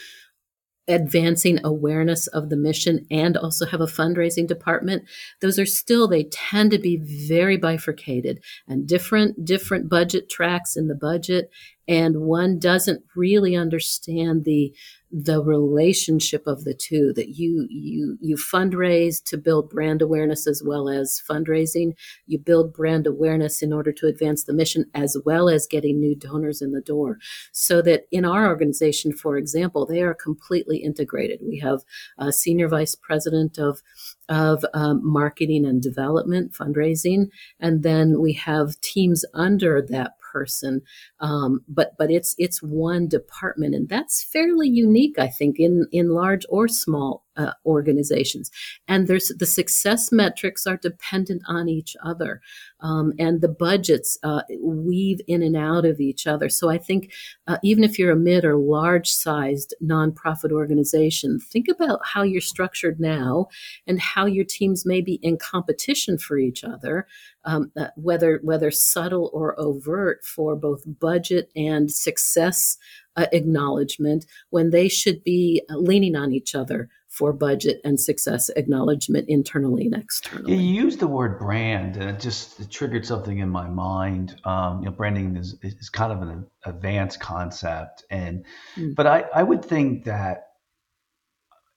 advancing 0.89 1.59
awareness 1.65 2.27
of 2.29 2.49
the 2.49 2.57
mission 2.57 3.07
and 3.11 3.37
also 3.37 3.67
have 3.67 3.81
a 3.81 3.87
fundraising 3.87 4.47
department 4.47 5.03
those 5.41 5.59
are 5.59 5.67
still 5.67 6.07
they 6.07 6.23
tend 6.25 6.71
to 6.71 6.79
be 6.79 6.97
very 7.29 7.57
bifurcated 7.57 8.41
and 8.69 8.87
different 8.87 9.45
different 9.45 9.89
budget 9.89 10.31
tracks 10.31 10.77
in 10.77 10.87
the 10.87 10.95
budget 10.95 11.51
and 11.89 12.21
one 12.21 12.59
doesn't 12.59 13.03
really 13.17 13.57
understand 13.57 14.45
the 14.45 14.73
the 15.13 15.43
relationship 15.43 16.47
of 16.47 16.65
the 16.65 16.75
two 16.75 17.13
that 17.15 17.31
you 17.31 17.67
you 17.71 18.19
you 18.21 18.37
fundraise 18.37 19.23
to 19.23 19.39
build 19.39 19.71
brand 19.71 20.03
awareness 20.03 20.47
as 20.47 20.63
well 20.65 20.89
as 20.89 21.23
fundraising. 21.29 21.93
You 22.27 22.39
build 22.39 22.75
brand 22.75 23.07
awareness 23.07 23.63
in 23.63 23.73
order 23.73 23.93
to 23.93 24.09
advance 24.09 24.45
the 24.45 24.53
mission 24.53 24.87
as 24.95 25.17
well 25.25 25.49
as 25.49 25.67
getting 25.67 26.01
new 26.01 26.17
donors 26.17 26.61
in 26.61 26.73
the 26.73 26.81
door. 26.81 27.19
So 27.53 27.81
that 27.83 28.07
in 28.11 28.25
our 28.25 28.49
organization 28.49 29.13
for 29.13 29.37
example 29.37 29.87
they 29.87 30.03
are 30.03 30.15
completely 30.15 30.79
integrated. 30.79 31.41
We 31.43 31.61
have 31.61 31.83
a 32.19 32.33
senior 32.33 32.69
vice 32.69 32.97
president 32.97 33.59
of 33.59 33.83
of 34.29 34.65
um, 34.75 35.01
marketing 35.05 35.65
and 35.65 35.81
development 35.81 36.53
fundraising 36.53 37.29
and 37.61 37.85
then 37.85 38.21
we 38.21 38.33
have 38.33 38.81
teams 38.81 39.25
under 39.35 39.81
that 39.81 40.19
person. 40.37 40.83
Um, 41.21 41.61
but 41.69 41.93
but 41.99 42.11
it's 42.11 42.35
it's 42.39 42.63
one 42.63 43.09
department, 43.09 43.75
and 43.75 43.89
that's 43.89 44.23
fairly 44.23 44.69
unique, 44.69 45.19
I 45.19 45.29
think, 45.29 45.57
in 45.59 45.87
in 45.93 46.11
large 46.11 46.45
or 46.49 46.69
small 46.69 47.26
uh, 47.37 47.53
organizations. 47.65 48.51
And 48.89 49.07
there's 49.07 49.29
the 49.29 49.47
success 49.47 50.13
metrics 50.13 50.67
are 50.67 50.77
dependent 50.77 51.43
on 51.47 51.69
each 51.69 51.97
other, 52.05 52.41
um, 52.81 53.13
and 53.19 53.41
the 53.41 53.49
budgets 53.49 54.19
uh, 54.23 54.43
weave 54.61 55.21
in 55.27 55.43
and 55.43 55.57
out 55.57 55.85
of 55.85 56.01
each 56.01 56.27
other. 56.27 56.49
So 56.49 56.69
I 56.69 56.79
think 56.79 57.13
uh, 57.47 57.59
even 57.63 57.85
if 57.85 57.99
you're 57.99 58.13
a 58.13 58.17
mid 58.17 58.45
or 58.45 58.57
large 58.57 59.09
sized 59.09 59.75
nonprofit 59.83 60.53
organization, 60.53 61.39
think 61.41 61.69
about 61.69 62.01
how 62.05 62.23
you're 62.23 62.41
structured 62.41 63.01
now 63.01 63.49
and 63.87 64.01
how 64.01 64.27
your 64.27 64.45
teams 64.45 64.87
may 64.87 65.01
be 65.01 65.15
in 65.23 65.37
competition 65.37 66.19
for 66.19 66.39
each 66.39 66.65
other, 66.65 67.07
um, 67.45 67.71
uh, 67.77 67.89
whether 67.97 68.41
whether 68.43 68.71
subtle 68.71 69.31
or 69.33 69.59
overt, 69.59 70.25
for 70.25 70.57
both 70.57 70.83
budget 71.01 71.51
and 71.55 71.91
success 71.91 72.77
uh, 73.17 73.27
acknowledgement 73.33 74.27
when 74.51 74.71
they 74.71 74.89
should 74.89 75.23
be 75.25 75.63
uh, 75.71 75.77
leaning 75.77 76.17
on 76.17 76.33
each 76.33 76.55
other 76.55 76.89
for 77.17 77.33
budget 77.33 77.81
and 77.83 77.99
success 77.99 78.51
acknowledgement 78.57 79.27
internally 79.29 79.87
and 79.87 79.95
externally. 79.95 80.55
You 80.55 80.83
used 80.85 81.01
the 81.01 81.07
word 81.07 81.39
brand, 81.39 81.97
and 81.97 82.11
it 82.11 82.21
just 82.21 82.61
it 82.61 82.71
triggered 82.71 83.07
something 83.07 83.39
in 83.39 83.49
my 83.49 83.69
mind. 83.69 84.39
Um, 84.45 84.81
you 84.81 84.87
know, 84.87 84.93
branding 84.93 85.37
is, 85.37 85.57
is 85.63 85.89
kind 85.89 86.13
of 86.13 86.21
an 86.23 86.47
advanced 86.65 87.21
concept, 87.21 88.05
and 88.11 88.45
mm. 88.77 88.95
but 88.95 89.07
I, 89.07 89.25
I 89.35 89.43
would 89.43 89.65
think 89.65 90.05
that 90.05 90.49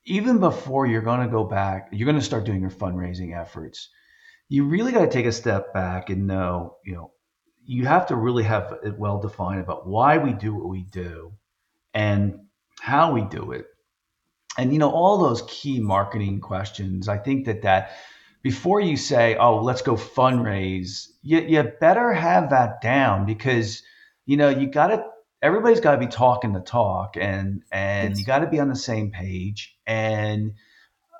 even 0.05 0.39
before 0.39 0.87
you're 0.87 1.01
going 1.01 1.21
to 1.21 1.31
go 1.31 1.43
back, 1.43 1.89
you're 1.91 2.05
going 2.05 2.19
to 2.19 2.25
start 2.25 2.43
doing 2.43 2.61
your 2.61 2.71
fundraising 2.71 3.39
efforts. 3.39 3.89
You 4.49 4.65
really 4.65 4.91
got 4.91 5.01
to 5.01 5.09
take 5.09 5.27
a 5.27 5.31
step 5.31 5.73
back 5.73 6.09
and 6.09 6.25
know, 6.25 6.77
you 6.83 6.95
know, 6.95 7.11
you 7.63 7.85
have 7.85 8.07
to 8.07 8.15
really 8.15 8.43
have 8.43 8.73
it 8.83 8.97
well 8.97 9.19
defined 9.19 9.61
about 9.61 9.87
why 9.87 10.17
we 10.17 10.33
do 10.33 10.55
what 10.55 10.67
we 10.67 10.83
do 10.83 11.33
and 11.93 12.39
how 12.79 13.13
we 13.13 13.21
do 13.21 13.51
it 13.51 13.67
and 14.57 14.73
you 14.73 14.79
know 14.79 14.91
all 14.91 15.17
those 15.17 15.43
key 15.47 15.79
marketing 15.79 16.39
questions 16.39 17.07
i 17.07 17.17
think 17.17 17.45
that 17.45 17.61
that 17.61 17.91
before 18.41 18.79
you 18.79 18.97
say 18.97 19.35
oh 19.35 19.61
let's 19.61 19.81
go 19.81 19.95
fundraise 19.95 21.07
you, 21.21 21.39
you 21.39 21.63
better 21.79 22.13
have 22.13 22.51
that 22.51 22.81
down 22.81 23.25
because 23.25 23.83
you 24.25 24.37
know 24.37 24.49
you 24.49 24.67
got 24.67 24.87
to 24.87 25.03
everybody's 25.41 25.79
got 25.79 25.91
to 25.91 25.97
be 25.97 26.07
talking 26.07 26.53
the 26.53 26.59
talk 26.59 27.15
and 27.17 27.63
and 27.71 28.11
yes. 28.11 28.19
you 28.19 28.25
got 28.25 28.39
to 28.39 28.47
be 28.47 28.59
on 28.59 28.69
the 28.69 28.75
same 28.75 29.11
page 29.11 29.77
and 29.85 30.53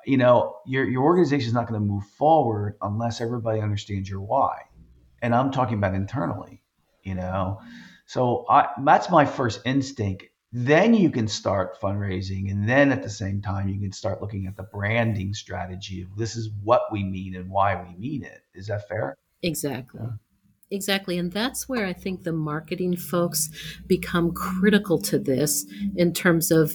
you 0.06 0.18
know 0.18 0.56
your 0.65 0.88
your 0.88 1.04
organization 1.04 1.48
is 1.48 1.54
not 1.54 1.68
going 1.68 1.80
to 1.80 1.86
move 1.86 2.06
forward 2.18 2.76
unless 2.82 3.22
everybody 3.22 3.62
understands 3.62 4.10
your 4.10 4.22
why 4.22 4.60
and 5.22 5.36
I'm 5.36 5.52
talking 5.52 5.78
about 5.78 5.96
internally, 5.96 6.62
you 7.04 7.15
know. 7.15 7.62
So 8.06 8.46
I, 8.50 8.70
that's 8.84 9.10
my 9.10 9.26
first 9.26 9.62
instinct. 9.65 10.24
Then 10.51 10.95
you 10.95 11.12
can 11.12 11.27
start 11.27 11.79
fundraising, 11.79 12.51
and 12.51 12.67
then 12.67 12.91
at 12.91 13.03
the 13.03 13.09
same 13.09 13.41
time, 13.41 13.69
you 13.69 13.79
can 13.79 13.91
start 13.91 14.21
looking 14.21 14.47
at 14.47 14.57
the 14.57 14.63
branding 14.63 15.33
strategy 15.33 16.01
of 16.01 16.15
this 16.17 16.35
is 16.35 16.49
what 16.63 16.83
we 16.91 17.03
mean 17.03 17.35
and 17.35 17.49
why 17.51 17.81
we 17.81 17.95
mean 17.95 18.23
it. 18.23 18.41
Is 18.55 18.67
that 18.67 18.88
fair? 18.88 19.15
Exactly. 19.43 20.01
Yeah. 20.03 20.12
Exactly. 20.71 21.17
And 21.17 21.31
that's 21.31 21.67
where 21.67 21.85
I 21.85 21.93
think 21.93 22.23
the 22.23 22.33
marketing 22.33 22.95
folks 22.95 23.49
become 23.88 24.31
critical 24.31 24.99
to 25.01 25.17
this 25.17 25.65
in 25.95 26.13
terms 26.13 26.51
of 26.51 26.73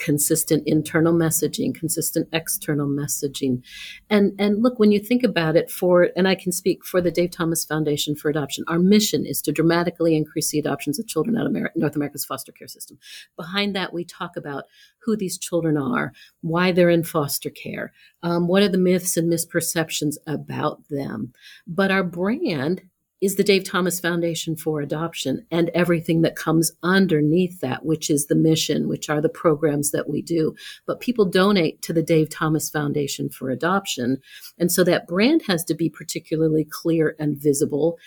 consistent 0.00 0.62
internal 0.66 1.12
messaging, 1.12 1.74
consistent 1.74 2.28
external 2.32 2.88
messaging. 2.88 3.62
And 4.08 4.32
and 4.38 4.62
look, 4.62 4.78
when 4.78 4.90
you 4.90 4.98
think 4.98 5.22
about 5.22 5.56
it 5.56 5.70
for 5.70 6.08
and 6.16 6.26
I 6.26 6.34
can 6.34 6.50
speak 6.50 6.84
for 6.84 7.00
the 7.00 7.10
Dave 7.10 7.30
Thomas 7.30 7.64
Foundation 7.64 8.16
for 8.16 8.30
Adoption, 8.30 8.64
our 8.66 8.78
mission 8.78 9.24
is 9.26 9.40
to 9.42 9.52
dramatically 9.52 10.16
increase 10.16 10.50
the 10.50 10.58
adoptions 10.58 10.98
of 10.98 11.06
children 11.06 11.36
out 11.36 11.46
of 11.46 11.56
North 11.76 11.94
America's 11.94 12.24
foster 12.24 12.52
care 12.52 12.68
system. 12.68 12.98
Behind 13.36 13.76
that, 13.76 13.92
we 13.92 14.04
talk 14.04 14.36
about 14.36 14.64
who 15.02 15.16
these 15.16 15.38
children 15.38 15.76
are, 15.76 16.12
why 16.40 16.72
they're 16.72 16.90
in 16.90 17.04
foster 17.04 17.50
care, 17.50 17.92
um, 18.22 18.48
what 18.48 18.62
are 18.62 18.68
the 18.68 18.78
myths 18.78 19.16
and 19.16 19.32
misperceptions 19.32 20.16
about 20.26 20.82
them. 20.88 21.32
But 21.66 21.90
our 21.90 22.04
brand 22.04 22.82
is 23.20 23.36
the 23.36 23.44
Dave 23.44 23.64
Thomas 23.64 24.00
Foundation 24.00 24.56
for 24.56 24.80
Adoption 24.80 25.46
and 25.50 25.68
everything 25.70 26.22
that 26.22 26.36
comes 26.36 26.72
underneath 26.82 27.60
that, 27.60 27.84
which 27.84 28.10
is 28.10 28.26
the 28.26 28.34
mission, 28.34 28.88
which 28.88 29.10
are 29.10 29.20
the 29.20 29.28
programs 29.28 29.90
that 29.90 30.08
we 30.08 30.22
do. 30.22 30.54
But 30.86 31.00
people 31.00 31.26
donate 31.26 31.82
to 31.82 31.92
the 31.92 32.02
Dave 32.02 32.30
Thomas 32.30 32.70
Foundation 32.70 33.28
for 33.28 33.50
Adoption. 33.50 34.18
And 34.58 34.72
so 34.72 34.84
that 34.84 35.06
brand 35.06 35.42
has 35.46 35.64
to 35.64 35.74
be 35.74 35.90
particularly 35.90 36.64
clear 36.64 37.14
and 37.18 37.36
visible. 37.36 37.98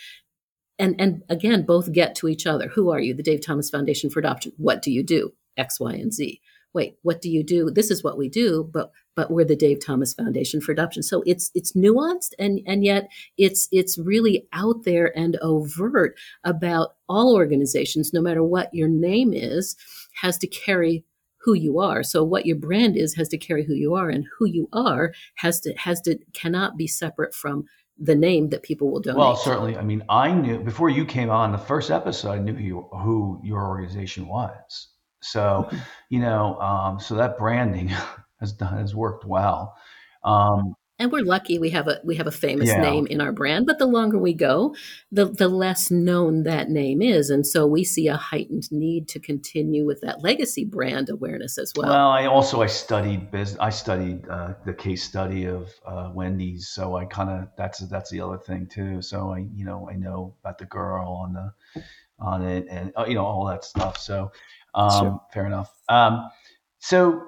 And, 0.78 1.00
and 1.00 1.22
again, 1.28 1.64
both 1.64 1.92
get 1.92 2.16
to 2.16 2.28
each 2.28 2.46
other. 2.46 2.68
Who 2.68 2.90
are 2.90 3.00
you? 3.00 3.14
The 3.14 3.22
Dave 3.22 3.44
Thomas 3.44 3.70
Foundation 3.70 4.10
for 4.10 4.18
Adoption. 4.18 4.52
What 4.56 4.82
do 4.82 4.90
you 4.90 5.04
do? 5.04 5.32
X, 5.56 5.78
Y, 5.78 5.92
and 5.92 6.12
Z 6.12 6.40
wait, 6.74 6.96
what 7.02 7.22
do 7.22 7.30
you 7.30 7.44
do? 7.44 7.70
This 7.70 7.90
is 7.90 8.02
what 8.02 8.18
we 8.18 8.28
do, 8.28 8.68
but 8.72 8.90
but 9.16 9.30
we're 9.30 9.44
the 9.44 9.54
Dave 9.54 9.78
Thomas 9.84 10.12
Foundation 10.12 10.60
for 10.60 10.72
Adoption. 10.72 11.02
So 11.02 11.22
it's 11.24 11.50
it's 11.54 11.72
nuanced 11.72 12.32
and 12.38 12.60
and 12.66 12.84
yet 12.84 13.08
it's 13.38 13.68
it's 13.70 13.96
really 13.96 14.46
out 14.52 14.84
there 14.84 15.16
and 15.16 15.38
overt 15.40 16.18
about 16.42 16.96
all 17.08 17.34
organizations, 17.34 18.12
no 18.12 18.20
matter 18.20 18.42
what 18.42 18.74
your 18.74 18.88
name 18.88 19.32
is, 19.32 19.76
has 20.20 20.36
to 20.38 20.46
carry 20.48 21.04
who 21.38 21.54
you 21.54 21.78
are. 21.78 22.02
So 22.02 22.24
what 22.24 22.46
your 22.46 22.56
brand 22.56 22.96
is 22.96 23.14
has 23.14 23.28
to 23.28 23.38
carry 23.38 23.64
who 23.64 23.74
you 23.74 23.94
are, 23.94 24.08
and 24.08 24.26
who 24.38 24.46
you 24.46 24.68
are 24.72 25.12
has 25.36 25.60
to 25.60 25.72
has 25.74 26.00
to 26.02 26.18
cannot 26.32 26.76
be 26.76 26.86
separate 26.86 27.34
from 27.34 27.64
the 27.96 28.16
name 28.16 28.48
that 28.48 28.64
people 28.64 28.90
will 28.90 29.00
donate. 29.00 29.18
Well, 29.18 29.36
certainly. 29.36 29.76
I 29.76 29.82
mean, 29.82 30.02
I 30.08 30.32
knew 30.32 30.58
before 30.58 30.90
you 30.90 31.04
came 31.04 31.30
on 31.30 31.52
the 31.52 31.58
first 31.58 31.92
episode. 31.92 32.32
I 32.32 32.38
knew 32.38 32.54
who, 32.54 32.88
who 32.98 33.40
your 33.44 33.64
organization 33.68 34.26
was. 34.26 34.88
So, 35.24 35.70
you 36.08 36.20
know, 36.20 36.58
um, 36.60 37.00
so 37.00 37.14
that 37.16 37.38
branding 37.38 37.88
has 38.40 38.52
done 38.52 38.78
has 38.78 38.94
worked 38.94 39.24
well. 39.24 39.76
Um, 40.22 40.76
and 40.98 41.10
we're 41.10 41.24
lucky 41.24 41.58
we 41.58 41.70
have 41.70 41.88
a 41.88 42.00
we 42.04 42.14
have 42.16 42.26
a 42.26 42.32
famous 42.32 42.68
yeah. 42.68 42.80
name 42.80 43.06
in 43.08 43.20
our 43.20 43.32
brand 43.32 43.66
but 43.66 43.78
the 43.78 43.86
longer 43.86 44.16
we 44.16 44.32
go 44.32 44.74
the 45.10 45.24
the 45.24 45.48
less 45.48 45.90
known 45.90 46.44
that 46.44 46.70
name 46.70 47.02
is. 47.02 47.30
And 47.30 47.46
so 47.46 47.66
we 47.66 47.84
see 47.84 48.06
a 48.06 48.16
heightened 48.16 48.70
need 48.70 49.08
to 49.08 49.18
continue 49.18 49.84
with 49.84 50.00
that 50.02 50.22
legacy 50.22 50.64
brand 50.64 51.08
awareness 51.08 51.58
as 51.58 51.72
well. 51.76 51.90
Well 51.90 52.10
i 52.10 52.26
also 52.26 52.62
i 52.62 52.66
studied 52.66 53.30
business 53.30 53.58
i 53.60 53.70
studied 53.70 54.28
uh, 54.28 54.54
the 54.64 54.72
case 54.72 55.02
study 55.02 55.46
of 55.46 55.72
uh, 55.86 56.10
wendy's. 56.14 56.68
So 56.68 56.96
i 56.96 57.04
kind 57.04 57.30
of 57.30 57.48
that's 57.56 57.80
that's 57.80 58.10
the 58.10 58.20
other 58.20 58.38
thing 58.38 58.66
too. 58.66 59.02
So 59.02 59.32
i 59.32 59.38
you 59.38 59.64
know 59.64 59.88
i 59.90 59.94
know 59.96 60.34
about 60.42 60.58
the 60.58 60.66
girl 60.66 61.08
on 61.24 61.32
the 61.32 61.82
on 62.20 62.42
it 62.42 62.66
and 62.70 62.92
uh, 62.96 63.04
you 63.08 63.14
know 63.14 63.24
all 63.24 63.46
that 63.46 63.64
stuff. 63.64 63.98
So 63.98 64.30
um, 64.74 64.90
sure. 64.90 65.20
Fair 65.32 65.46
enough. 65.46 65.72
Um, 65.88 66.30
so, 66.78 67.22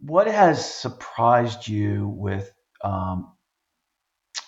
what 0.00 0.26
has 0.26 0.64
surprised 0.74 1.66
you 1.66 2.08
with 2.08 2.52
um, 2.82 3.32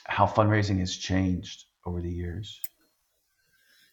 how 0.05 0.27
fundraising 0.27 0.79
has 0.79 0.97
changed 0.97 1.65
over 1.85 2.01
the 2.01 2.11
years? 2.11 2.61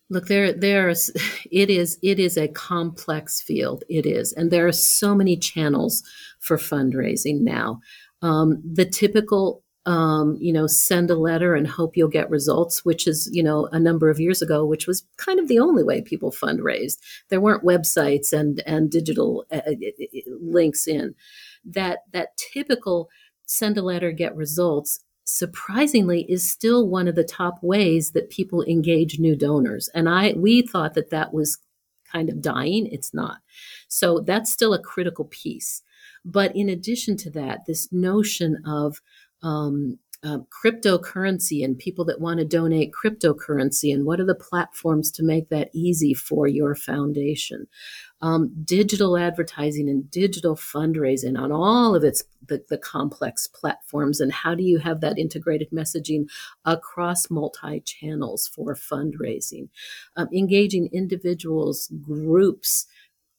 Look, 0.10 0.27
there, 0.27 0.53
there's, 0.53 1.12
it 1.51 1.69
is, 1.69 1.97
it 2.01 2.19
is 2.19 2.38
a 2.38 2.47
complex 2.47 3.41
field. 3.41 3.83
It 3.89 4.05
is, 4.05 4.33
and 4.33 4.51
there 4.51 4.67
are 4.67 4.71
so 4.71 5.15
many 5.15 5.38
channels 5.38 6.03
for 6.39 6.57
fundraising 6.57 7.41
now. 7.41 7.81
Um, 8.21 8.62
the 8.63 8.86
typical 8.86 9.63
um, 9.88 10.38
you 10.41 10.52
know, 10.52 10.67
send 10.67 11.10
a 11.10 11.15
letter 11.15 11.56
and 11.56 11.65
hope 11.65 11.95
you'll 11.95 12.10
get 12.10 12.30
results, 12.30 12.84
which 12.84 13.08
is, 13.08 13.30
you 13.32 13.41
know, 13.41 13.67
a 13.71 13.80
number 13.80 14.10
of 14.10 14.19
years 14.19 14.41
ago, 14.41 14.65
which 14.65 14.86
was 14.86 15.06
kind 15.15 15.39
of 15.39 15.47
the 15.47 15.60
only 15.60 15.82
way 15.82 16.02
people 16.02 16.30
fundraised. 16.30 16.97
There 17.30 17.39
weren't 17.39 17.63
websites 17.63 18.34
and 18.34 18.62
and 18.67 18.91
digital 18.91 19.45
uh, 19.50 19.62
uh, 19.65 19.71
uh, 19.71 20.19
links 20.41 20.88
in. 20.88 21.15
That 21.63 22.00
that 22.12 22.36
typical 22.38 23.10
send 23.45 23.78
a 23.78 23.82
letter, 23.82 24.12
get 24.12 24.36
results 24.36 25.00
surprisingly 25.23 26.26
is 26.30 26.50
still 26.50 26.88
one 26.88 27.08
of 27.08 27.15
the 27.15 27.23
top 27.23 27.62
ways 27.62 28.12
that 28.12 28.30
people 28.30 28.63
engage 28.63 29.19
new 29.19 29.38
donors. 29.38 29.89
And 29.93 30.10
I 30.10 30.34
we 30.36 30.63
thought 30.63 30.95
that 30.95 31.12
that 31.12 31.34
was 31.34 31.60
kind 32.12 32.30
of 32.30 32.41
dying. 32.41 32.88
It's 32.91 33.13
not. 33.13 33.38
So 33.88 34.19
that's 34.19 34.52
still 34.52 34.73
a 34.73 34.82
critical 34.82 35.26
piece. 35.26 35.82
But 36.26 36.54
in 36.58 36.67
addition 36.67 37.15
to 37.17 37.30
that, 37.32 37.62
this 37.67 37.88
notion 37.91 38.62
of 38.65 39.02
um, 39.43 40.00
uh, 40.23 40.39
cryptocurrency 40.50 41.63
and 41.63 41.78
people 41.78 42.04
that 42.04 42.19
want 42.19 42.39
to 42.39 42.45
donate 42.45 42.91
cryptocurrency 42.91 43.93
and 43.93 44.06
what 44.06 44.19
are 44.19 44.26
the 44.26 44.36
platforms 44.36 45.12
to 45.12 45.23
make 45.23 45.50
that 45.50 45.69
easy 45.73 46.13
for 46.13 46.47
your 46.47 46.73
foundation? 46.73 47.67
Um, 48.21 48.52
digital 48.63 49.15
advertising 49.15 49.88
and 49.88 50.10
digital 50.10 50.56
fundraising 50.56 51.39
on 51.39 51.52
all 51.52 51.95
of 51.95 52.04
its 52.04 52.23
the, 52.47 52.63
the, 52.67 52.80
complex 52.80 53.45
platforms 53.45 54.19
and 54.19 54.32
how 54.32 54.56
do 54.56 54.63
you 54.63 54.80
have 54.80 55.02
that 55.02 55.19
integrated 55.19 55.69
messaging 55.69 56.26
across 56.65 57.30
multi 57.30 57.80
channels 57.82 58.47
for 58.47 58.73
fundraising? 58.73 59.69
Um, 60.15 60.30
engaging 60.34 60.89
individuals 60.91 61.91
groups 62.02 62.88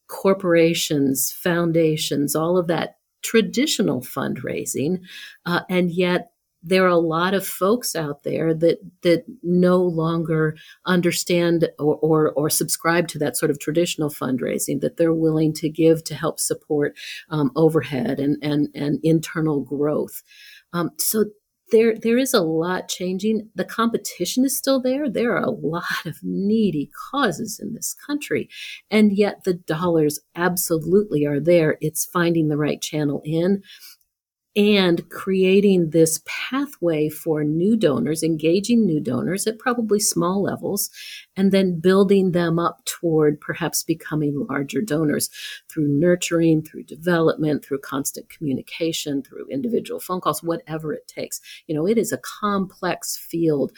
corporations 0.07 1.33
foundations 1.33 2.35
all 2.35 2.57
of 2.57 2.67
that 2.69 2.98
traditional 3.29 4.01
fundraising, 4.01 5.01
uh, 5.45 5.61
and 5.69 5.91
yet 5.91 6.31
there 6.63 6.85
are 6.85 6.89
a 6.89 6.97
lot 6.97 7.35
of 7.35 7.47
folks 7.47 7.95
out 7.95 8.23
there 8.23 8.53
that 8.55 8.79
that 9.03 9.25
no 9.43 9.79
longer 9.79 10.57
understand 10.87 11.69
or, 11.79 11.97
or, 11.97 12.33
or 12.33 12.51
subscribe 12.51 13.07
to 13.09 13.19
that 13.19 13.37
sort 13.37 13.51
of 13.51 13.61
traditional 13.61 14.11
fundraising 14.11 14.81
that 14.81 14.97
they're 14.97 15.13
willing 15.13 15.53
to 15.53 15.69
give 15.69 16.03
to 16.05 16.15
help 16.15 16.41
support 16.41 16.97
um, 17.29 17.51
overhead 17.55 18.19
and 18.19 18.39
and 18.43 18.69
and 18.75 18.99
internal 19.03 19.61
growth. 19.61 20.23
Um, 20.73 20.91
so 20.99 21.27
there 21.71 21.97
there 21.97 22.19
is 22.19 22.35
a 22.35 22.41
lot 22.41 22.89
changing. 22.89 23.49
The 23.55 23.65
competition 23.65 24.45
is 24.45 24.57
still 24.57 24.81
there. 24.81 25.09
There 25.09 25.33
are 25.33 25.43
a 25.43 25.51
lot 25.51 26.07
of 26.07 26.17
needy 26.23 26.91
causes 27.11 27.61
in 27.63 27.75
this 27.75 27.95
country, 28.07 28.49
and 28.91 29.13
yet 29.13 29.45
the 29.45 29.55
dollars 29.55 30.21
absolutely 30.35 31.25
are 31.25 31.41
there. 31.41 31.77
It's 31.81 32.05
finding 32.05 32.49
the 32.49 32.57
right 32.57 32.81
channel 32.81 33.23
in 33.25 33.63
and 34.57 35.09
creating 35.11 35.91
this 35.91 36.21
pathway 36.27 37.09
for 37.09 37.45
new 37.45 37.77
donors, 37.77 38.23
engaging 38.23 38.85
new 38.85 39.01
donors 39.01 39.47
at 39.47 39.59
probably 39.59 40.01
small 40.01 40.43
levels, 40.43 40.91
and 41.37 41.53
then 41.53 41.79
building 41.79 42.33
them 42.33 42.59
up 42.59 42.85
toward 42.85 43.41
perhaps 43.41 43.83
becoming 43.83 44.47
larger 44.49 44.81
donors 44.81 45.31
through 45.71 45.87
nurturing, 45.87 46.63
through 46.63 46.83
development, 46.83 47.65
through 47.65 47.79
constant 47.79 48.29
communication, 48.31 49.23
through 49.23 49.47
individual 49.51 50.01
phone 50.01 50.21
calls, 50.21 50.43
whatever 50.43 50.93
it 50.93 51.07
takes. 51.07 51.41
You 51.67 51.75
know, 51.75 51.87
it 51.87 51.99
is 51.99 52.11
a 52.11 52.19
complex 52.19 53.17
field 53.17 53.73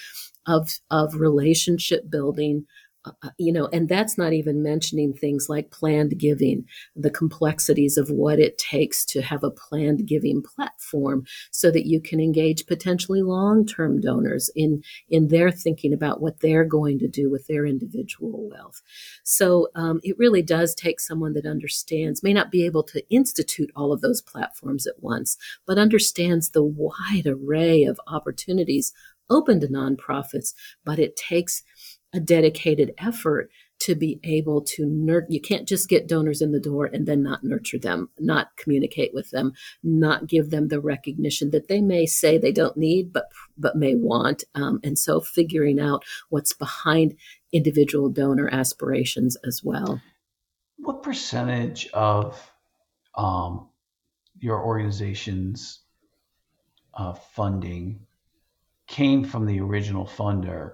of, 0.46 0.78
of 0.90 1.14
relationship 1.14 2.09
building, 2.09 2.64
uh, 3.04 3.12
uh, 3.22 3.30
you 3.38 3.52
know, 3.52 3.66
and 3.72 3.88
that's 3.88 4.18
not 4.18 4.32
even 4.32 4.62
mentioning 4.62 5.12
things 5.12 5.48
like 5.48 5.70
planned 5.70 6.18
giving, 6.18 6.64
the 6.94 7.10
complexities 7.10 7.96
of 7.96 8.10
what 8.10 8.38
it 8.38 8.58
takes 8.58 9.04
to 9.06 9.22
have 9.22 9.42
a 9.42 9.50
planned 9.50 10.06
giving 10.06 10.42
platform 10.42 11.24
so 11.50 11.70
that 11.70 11.86
you 11.86 12.00
can 12.00 12.20
engage 12.20 12.66
potentially 12.66 13.22
long-term 13.22 14.00
donors 14.00 14.50
in, 14.54 14.82
in 15.08 15.28
their 15.28 15.50
thinking 15.50 15.94
about 15.94 16.20
what 16.20 16.40
they're 16.40 16.64
going 16.64 16.98
to 16.98 17.08
do 17.08 17.30
with 17.30 17.46
their 17.46 17.64
individual 17.64 18.48
wealth. 18.50 18.82
So 19.24 19.68
um, 19.74 20.00
it 20.02 20.18
really 20.18 20.42
does 20.42 20.74
take 20.74 21.00
someone 21.00 21.32
that 21.32 21.46
understands, 21.46 22.22
may 22.22 22.34
not 22.34 22.50
be 22.50 22.66
able 22.66 22.82
to 22.84 23.02
institute 23.08 23.70
all 23.74 23.92
of 23.92 24.02
those 24.02 24.20
platforms 24.20 24.86
at 24.86 25.02
once, 25.02 25.38
but 25.66 25.78
understands 25.78 26.50
the 26.50 26.64
wide 26.64 27.26
array 27.26 27.84
of 27.84 27.98
opportunities 28.06 28.92
open 29.30 29.60
to 29.60 29.68
nonprofits, 29.68 30.52
but 30.84 30.98
it 30.98 31.16
takes 31.16 31.62
a 32.12 32.20
dedicated 32.20 32.92
effort 32.98 33.50
to 33.80 33.94
be 33.94 34.20
able 34.22 34.60
to 34.60 34.84
nurture. 34.84 35.26
You 35.30 35.40
can't 35.40 35.66
just 35.66 35.88
get 35.88 36.06
donors 36.06 36.42
in 36.42 36.52
the 36.52 36.60
door 36.60 36.84
and 36.86 37.06
then 37.06 37.22
not 37.22 37.42
nurture 37.42 37.78
them, 37.78 38.10
not 38.18 38.56
communicate 38.56 39.14
with 39.14 39.30
them, 39.30 39.52
not 39.82 40.26
give 40.26 40.50
them 40.50 40.68
the 40.68 40.80
recognition 40.80 41.50
that 41.50 41.68
they 41.68 41.80
may 41.80 42.04
say 42.04 42.36
they 42.36 42.52
don't 42.52 42.76
need, 42.76 43.12
but 43.12 43.26
but 43.56 43.76
may 43.76 43.94
want. 43.94 44.44
Um, 44.54 44.80
and 44.84 44.98
so, 44.98 45.20
figuring 45.20 45.80
out 45.80 46.04
what's 46.28 46.52
behind 46.52 47.16
individual 47.52 48.10
donor 48.10 48.48
aspirations 48.52 49.36
as 49.44 49.62
well. 49.64 50.00
What 50.76 51.02
percentage 51.02 51.88
of 51.88 52.52
um, 53.14 53.68
your 54.38 54.62
organization's 54.64 55.80
uh, 56.94 57.14
funding 57.14 58.06
came 58.86 59.24
from 59.24 59.46
the 59.46 59.60
original 59.60 60.04
funder 60.04 60.72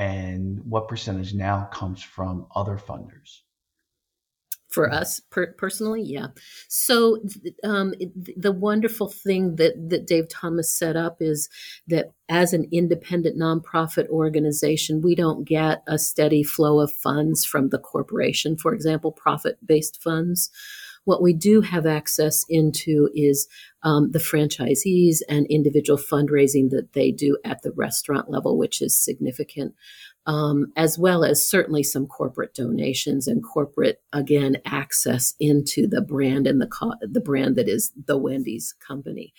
and 0.00 0.64
what 0.64 0.88
percentage 0.88 1.34
now 1.34 1.68
comes 1.70 2.02
from 2.02 2.46
other 2.56 2.78
funders? 2.78 3.42
for 4.70 4.88
us 4.88 5.18
per- 5.30 5.52
personally? 5.54 6.00
Yeah. 6.00 6.28
So 6.68 7.18
um, 7.64 7.92
the 8.36 8.52
wonderful 8.52 9.08
thing 9.08 9.56
that 9.56 9.74
that 9.90 10.06
dave 10.06 10.28
thomas 10.28 10.70
set 10.70 10.94
up 10.96 11.16
is 11.20 11.48
that 11.88 12.12
as 12.28 12.52
an 12.52 12.68
independent 12.70 13.36
nonprofit 13.36 14.06
organization 14.10 15.00
we 15.00 15.16
don't 15.16 15.44
get 15.44 15.82
a 15.88 15.98
steady 15.98 16.44
flow 16.44 16.78
of 16.78 16.92
funds 16.92 17.44
from 17.44 17.70
the 17.70 17.78
corporation. 17.78 18.56
For 18.56 18.72
example 18.72 19.10
profit 19.10 19.58
based 19.66 20.00
funds 20.00 20.50
what 21.04 21.22
we 21.22 21.32
do 21.32 21.60
have 21.60 21.86
access 21.86 22.44
into 22.48 23.08
is 23.14 23.48
um, 23.82 24.10
the 24.10 24.18
franchisees 24.18 25.18
and 25.28 25.46
individual 25.48 25.98
fundraising 25.98 26.70
that 26.70 26.92
they 26.92 27.10
do 27.10 27.38
at 27.44 27.62
the 27.62 27.72
restaurant 27.72 28.30
level, 28.30 28.58
which 28.58 28.82
is 28.82 29.02
significant 29.02 29.74
um, 30.26 30.72
as 30.76 30.98
well 30.98 31.24
as 31.24 31.44
certainly 31.44 31.82
some 31.82 32.06
corporate 32.06 32.54
donations 32.54 33.26
and 33.26 33.42
corporate 33.42 34.02
again 34.12 34.58
access 34.66 35.34
into 35.40 35.86
the 35.86 36.02
brand 36.02 36.46
and 36.46 36.60
the 36.60 36.66
co- 36.66 36.94
the 37.00 37.20
brand 37.20 37.56
that 37.56 37.68
is 37.68 37.92
the 38.06 38.18
Wendy's 38.18 38.74
company. 38.86 39.32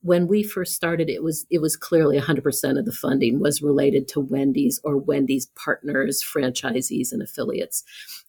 When 0.00 0.26
we 0.26 0.42
first 0.42 0.74
started, 0.74 1.08
it 1.08 1.22
was 1.22 1.46
it 1.50 1.60
was 1.60 1.76
clearly 1.76 2.18
100% 2.18 2.78
of 2.78 2.84
the 2.86 2.92
funding 2.92 3.40
was 3.40 3.62
related 3.62 4.08
to 4.08 4.20
Wendy's 4.20 4.80
or 4.82 4.96
Wendy's 4.96 5.46
partners, 5.54 6.24
franchisees, 6.24 7.12
and 7.12 7.22
affiliates 7.22 7.84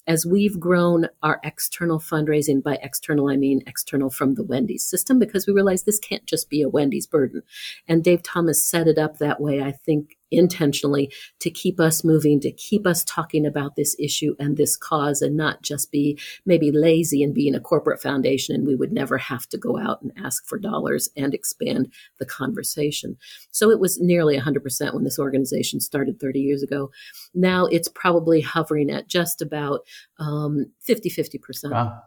as 0.07 0.25
we've 0.25 0.59
grown 0.59 1.07
our 1.21 1.39
external 1.43 1.99
fundraising, 1.99 2.61
by 2.61 2.77
external, 2.81 3.29
I 3.29 3.37
mean 3.37 3.61
external 3.65 4.09
from 4.09 4.35
the 4.35 4.43
Wendy's 4.43 4.85
system, 4.85 5.19
because 5.19 5.47
we 5.47 5.53
realized 5.53 5.85
this 5.85 5.99
can't 5.99 6.25
just 6.25 6.49
be 6.49 6.61
a 6.61 6.69
Wendy's 6.69 7.07
burden. 7.07 7.41
And 7.87 8.03
Dave 8.03 8.23
Thomas 8.23 8.63
set 8.63 8.87
it 8.87 8.97
up 8.97 9.17
that 9.17 9.39
way, 9.39 9.61
I 9.61 9.71
think, 9.71 10.17
intentionally 10.33 11.11
to 11.39 11.49
keep 11.49 11.79
us 11.79 12.03
moving, 12.03 12.39
to 12.41 12.51
keep 12.51 12.85
us 12.85 13.03
talking 13.03 13.45
about 13.45 13.75
this 13.75 13.95
issue 13.99 14.35
and 14.39 14.57
this 14.57 14.75
cause, 14.75 15.21
and 15.21 15.37
not 15.37 15.61
just 15.61 15.91
be 15.91 16.19
maybe 16.45 16.71
lazy 16.71 17.23
and 17.23 17.33
being 17.33 17.55
a 17.55 17.59
corporate 17.59 18.01
foundation 18.01 18.55
and 18.55 18.65
we 18.65 18.75
would 18.75 18.91
never 18.91 19.17
have 19.17 19.47
to 19.49 19.57
go 19.57 19.77
out 19.77 20.01
and 20.01 20.11
ask 20.17 20.45
for 20.47 20.57
dollars 20.57 21.09
and 21.15 21.33
expand 21.33 21.91
the 22.19 22.25
conversation. 22.25 23.17
So 23.51 23.69
it 23.69 23.79
was 23.79 23.99
nearly 23.99 24.37
100% 24.37 24.93
when 24.93 25.03
this 25.03 25.19
organization 25.19 25.79
started 25.79 26.19
30 26.19 26.39
years 26.39 26.63
ago. 26.63 26.91
Now 27.33 27.65
it's 27.67 27.87
probably 27.87 28.41
hovering 28.41 28.89
at 28.89 29.07
just 29.07 29.41
about 29.41 29.81
um, 30.19 30.71
50 30.81 31.09
50%. 31.09 31.71
Wow. 31.71 32.01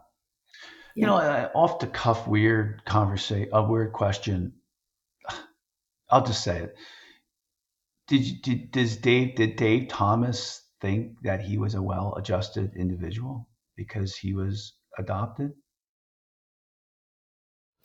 You 0.95 1.05
know, 1.05 1.17
uh, 1.17 1.49
off 1.53 1.79
the 1.79 1.87
cuff, 1.87 2.27
weird 2.27 2.83
conversation, 2.85 3.49
a 3.53 3.61
weird 3.61 3.93
question. 3.93 4.53
I'll 6.09 6.25
just 6.25 6.43
say 6.43 6.59
it. 6.63 6.75
Did, 8.07 8.25
you, 8.25 8.41
did 8.41 8.71
does 8.71 8.97
Dave 8.97 9.35
did 9.35 9.57
Dave 9.57 9.89
Thomas 9.89 10.63
think 10.81 11.17
that 11.23 11.41
he 11.41 11.57
was 11.57 11.75
a 11.75 11.81
well-adjusted 11.81 12.75
individual 12.75 13.47
because 13.75 14.15
he 14.15 14.33
was 14.33 14.73
adopted? 14.97 15.51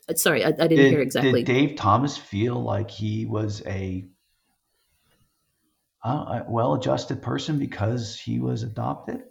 Uh, 0.09 0.15
sorry, 0.15 0.43
I, 0.43 0.47
I 0.47 0.51
didn't 0.51 0.77
did, 0.77 0.89
hear 0.91 1.01
exactly. 1.01 1.43
Did 1.43 1.53
Dave 1.53 1.75
Thomas 1.75 2.17
feel 2.17 2.55
like 2.55 2.89
he 2.89 3.25
was 3.25 3.61
a 3.65 4.07
a 6.03 6.43
well-adjusted 6.49 7.21
person 7.21 7.59
because 7.59 8.19
he 8.19 8.39
was 8.39 8.63
adopted? 8.63 9.23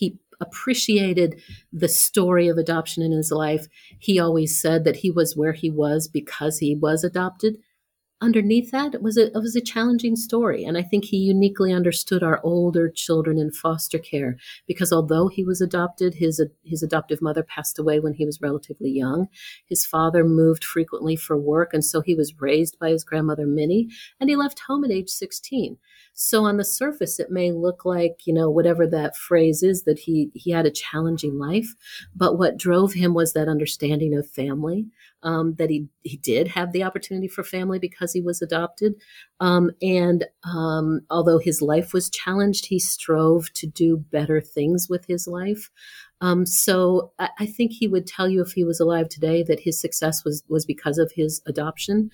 He 0.00 0.18
appreciated 0.40 1.42
the 1.74 1.88
story 1.88 2.48
of 2.48 2.56
adoption 2.56 3.02
in 3.02 3.12
his 3.12 3.30
life. 3.30 3.66
He 3.98 4.18
always 4.18 4.58
said 4.58 4.84
that 4.84 4.96
he 4.96 5.10
was 5.10 5.36
where 5.36 5.52
he 5.52 5.70
was 5.70 6.08
because 6.08 6.58
he 6.58 6.74
was 6.74 7.04
adopted. 7.04 7.58
Underneath 8.22 8.70
that 8.70 8.94
it 8.94 9.02
was 9.02 9.18
a 9.18 9.26
it 9.26 9.42
was 9.42 9.56
a 9.56 9.62
challenging 9.62 10.14
story 10.14 10.62
and 10.62 10.76
i 10.76 10.82
think 10.82 11.06
he 11.06 11.16
uniquely 11.16 11.72
understood 11.72 12.22
our 12.22 12.38
older 12.44 12.90
children 12.90 13.38
in 13.38 13.50
foster 13.50 13.98
care 13.98 14.36
because 14.66 14.92
although 14.92 15.28
he 15.28 15.42
was 15.42 15.62
adopted 15.62 16.12
his 16.12 16.38
his 16.62 16.82
adoptive 16.82 17.22
mother 17.22 17.42
passed 17.42 17.78
away 17.78 17.98
when 17.98 18.12
he 18.12 18.26
was 18.26 18.42
relatively 18.42 18.90
young. 18.90 19.28
His 19.66 19.86
father 19.86 20.22
moved 20.22 20.64
frequently 20.64 21.16
for 21.16 21.34
work 21.38 21.72
and 21.72 21.82
so 21.82 22.02
he 22.02 22.14
was 22.14 22.38
raised 22.38 22.78
by 22.78 22.90
his 22.90 23.04
grandmother 23.04 23.46
minnie 23.46 23.88
and 24.20 24.28
he 24.28 24.36
left 24.36 24.60
home 24.68 24.84
at 24.84 24.90
age 24.90 25.08
16 25.08 25.78
so 26.14 26.44
on 26.44 26.56
the 26.56 26.64
surface 26.64 27.18
it 27.18 27.30
may 27.30 27.52
look 27.52 27.84
like 27.84 28.26
you 28.26 28.32
know 28.32 28.50
whatever 28.50 28.86
that 28.86 29.16
phrase 29.16 29.62
is 29.62 29.84
that 29.84 29.98
he 29.98 30.30
he 30.34 30.50
had 30.50 30.66
a 30.66 30.70
challenging 30.70 31.38
life 31.38 31.74
but 32.14 32.38
what 32.38 32.56
drove 32.56 32.92
him 32.92 33.14
was 33.14 33.32
that 33.32 33.48
understanding 33.48 34.16
of 34.16 34.28
family 34.28 34.86
um, 35.22 35.54
that 35.54 35.70
he 35.70 35.86
he 36.02 36.16
did 36.16 36.48
have 36.48 36.72
the 36.72 36.82
opportunity 36.82 37.28
for 37.28 37.44
family 37.44 37.78
because 37.78 38.12
he 38.12 38.20
was 38.20 38.40
adopted. 38.40 38.94
Um, 39.38 39.70
and 39.82 40.26
um, 40.44 41.00
although 41.10 41.38
his 41.38 41.60
life 41.60 41.92
was 41.92 42.10
challenged, 42.10 42.66
he 42.66 42.78
strove 42.78 43.52
to 43.54 43.66
do 43.66 43.98
better 43.98 44.40
things 44.40 44.88
with 44.88 45.04
his 45.06 45.26
life. 45.26 45.70
Um, 46.20 46.44
so 46.46 47.12
I, 47.18 47.30
I, 47.38 47.46
think 47.46 47.72
he 47.72 47.88
would 47.88 48.06
tell 48.06 48.28
you 48.28 48.42
if 48.42 48.52
he 48.52 48.62
was 48.62 48.78
alive 48.78 49.08
today 49.08 49.42
that 49.44 49.60
his 49.60 49.80
success 49.80 50.22
was 50.24 50.42
was 50.48 50.66
because 50.66 50.98
of 50.98 51.12
his 51.12 51.40
adoption. 51.46 52.10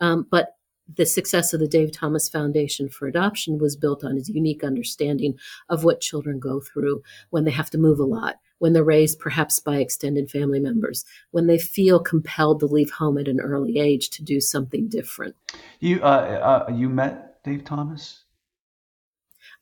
Um, 0.00 0.26
but 0.30 0.57
the 0.94 1.06
success 1.06 1.52
of 1.52 1.60
the 1.60 1.68
Dave 1.68 1.92
Thomas 1.92 2.28
Foundation 2.28 2.88
for 2.88 3.06
Adoption 3.06 3.58
was 3.58 3.76
built 3.76 4.04
on 4.04 4.16
his 4.16 4.28
unique 4.28 4.64
understanding 4.64 5.38
of 5.68 5.84
what 5.84 6.00
children 6.00 6.38
go 6.38 6.60
through 6.60 7.02
when 7.30 7.44
they 7.44 7.50
have 7.50 7.70
to 7.70 7.78
move 7.78 7.98
a 7.98 8.04
lot, 8.04 8.36
when 8.58 8.72
they're 8.72 8.84
raised 8.84 9.18
perhaps 9.18 9.58
by 9.58 9.76
extended 9.76 10.30
family 10.30 10.60
members, 10.60 11.04
when 11.30 11.46
they 11.46 11.58
feel 11.58 12.00
compelled 12.00 12.60
to 12.60 12.66
leave 12.66 12.90
home 12.90 13.18
at 13.18 13.28
an 13.28 13.40
early 13.40 13.78
age 13.78 14.10
to 14.10 14.22
do 14.22 14.40
something 14.40 14.88
different. 14.88 15.36
You 15.80 16.00
uh, 16.02 16.66
uh, 16.68 16.72
you 16.72 16.88
met 16.88 17.42
Dave 17.44 17.64
Thomas? 17.64 18.24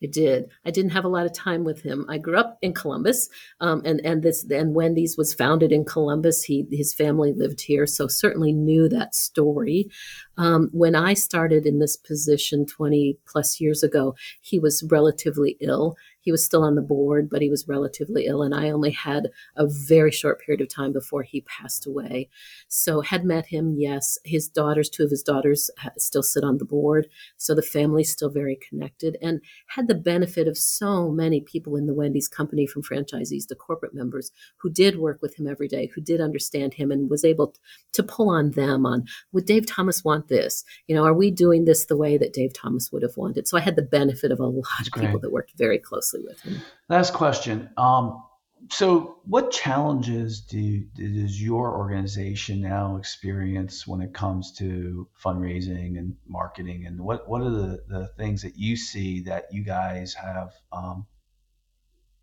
I 0.02 0.06
did. 0.06 0.50
I 0.64 0.70
didn't 0.70 0.90
have 0.90 1.06
a 1.06 1.08
lot 1.08 1.24
of 1.24 1.32
time 1.32 1.64
with 1.64 1.82
him. 1.82 2.04
I 2.08 2.18
grew 2.18 2.36
up 2.36 2.58
in 2.60 2.74
Columbus, 2.74 3.30
um, 3.60 3.80
and 3.84 4.00
and 4.04 4.22
this 4.22 4.44
and 4.50 4.74
Wendy's 4.74 5.16
was 5.16 5.32
founded 5.32 5.72
in 5.72 5.86
Columbus. 5.86 6.42
He 6.42 6.66
his 6.70 6.92
family 6.92 7.32
lived 7.32 7.62
here, 7.62 7.86
so 7.86 8.06
certainly 8.06 8.52
knew 8.52 8.90
that 8.90 9.14
story. 9.14 9.88
Um, 10.36 10.68
when 10.72 10.94
I 10.94 11.14
started 11.14 11.64
in 11.64 11.78
this 11.78 11.96
position 11.96 12.66
20 12.66 13.18
plus 13.26 13.58
years 13.58 13.82
ago, 13.82 14.14
he 14.42 14.58
was 14.58 14.86
relatively 14.90 15.56
ill 15.60 15.96
he 16.26 16.32
was 16.32 16.44
still 16.44 16.64
on 16.64 16.74
the 16.74 16.82
board, 16.82 17.30
but 17.30 17.40
he 17.40 17.48
was 17.48 17.68
relatively 17.68 18.26
ill. 18.26 18.42
And 18.42 18.52
I 18.52 18.68
only 18.70 18.90
had 18.90 19.30
a 19.54 19.68
very 19.68 20.10
short 20.10 20.40
period 20.40 20.60
of 20.60 20.68
time 20.68 20.92
before 20.92 21.22
he 21.22 21.42
passed 21.42 21.86
away. 21.86 22.28
So 22.66 23.00
had 23.00 23.24
met 23.24 23.46
him, 23.46 23.76
yes. 23.78 24.18
His 24.24 24.48
daughters, 24.48 24.90
two 24.90 25.04
of 25.04 25.10
his 25.10 25.22
daughters 25.22 25.70
still 25.96 26.24
sit 26.24 26.42
on 26.42 26.58
the 26.58 26.64
board. 26.64 27.06
So 27.36 27.54
the 27.54 27.62
family's 27.62 28.10
still 28.10 28.28
very 28.28 28.58
connected 28.68 29.16
and 29.22 29.40
had 29.68 29.86
the 29.86 29.94
benefit 29.94 30.48
of 30.48 30.58
so 30.58 31.10
many 31.10 31.40
people 31.40 31.76
in 31.76 31.86
the 31.86 31.94
Wendy's 31.94 32.26
company 32.26 32.66
from 32.66 32.82
franchisees 32.82 33.46
to 33.46 33.54
corporate 33.54 33.94
members 33.94 34.32
who 34.56 34.68
did 34.68 34.98
work 34.98 35.22
with 35.22 35.38
him 35.38 35.46
every 35.46 35.68
day, 35.68 35.92
who 35.94 36.00
did 36.00 36.20
understand 36.20 36.74
him 36.74 36.90
and 36.90 37.08
was 37.08 37.24
able 37.24 37.54
to 37.92 38.02
pull 38.02 38.28
on 38.28 38.50
them 38.50 38.84
on, 38.84 39.04
would 39.30 39.46
Dave 39.46 39.64
Thomas 39.64 40.02
want 40.02 40.26
this? 40.26 40.64
You 40.88 40.96
know, 40.96 41.04
are 41.04 41.14
we 41.14 41.30
doing 41.30 41.66
this 41.66 41.86
the 41.86 41.96
way 41.96 42.18
that 42.18 42.32
Dave 42.32 42.52
Thomas 42.52 42.90
would 42.90 43.02
have 43.02 43.16
wanted? 43.16 43.46
So 43.46 43.56
I 43.56 43.60
had 43.60 43.76
the 43.76 43.82
benefit 43.82 44.32
of 44.32 44.40
a 44.40 44.46
lot 44.46 44.88
of 44.88 45.00
people 45.00 45.20
that 45.20 45.30
worked 45.30 45.52
very 45.56 45.78
closely 45.78 46.15
closely 46.16 46.28
with 46.28 46.40
him. 46.40 46.62
Last 46.88 47.12
question. 47.14 47.70
Um, 47.76 48.22
so, 48.70 49.18
what 49.24 49.50
challenges 49.50 50.40
do 50.40 50.80
does 50.96 51.40
your 51.40 51.76
organization 51.76 52.62
now 52.62 52.96
experience 52.96 53.86
when 53.86 54.00
it 54.00 54.12
comes 54.12 54.52
to 54.54 55.08
fundraising 55.22 55.98
and 55.98 56.16
marketing, 56.26 56.86
and 56.86 57.00
what 57.00 57.28
what 57.28 57.42
are 57.42 57.50
the, 57.50 57.84
the 57.86 58.06
things 58.16 58.42
that 58.42 58.56
you 58.56 58.76
see 58.76 59.20
that 59.22 59.46
you 59.52 59.62
guys 59.62 60.14
have 60.14 60.52
um, 60.72 61.06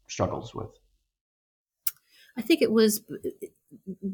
struggles 0.07 0.53
with? 0.53 0.69
I 2.35 2.41
think 2.41 2.61
it 2.63 2.71
was 2.71 3.03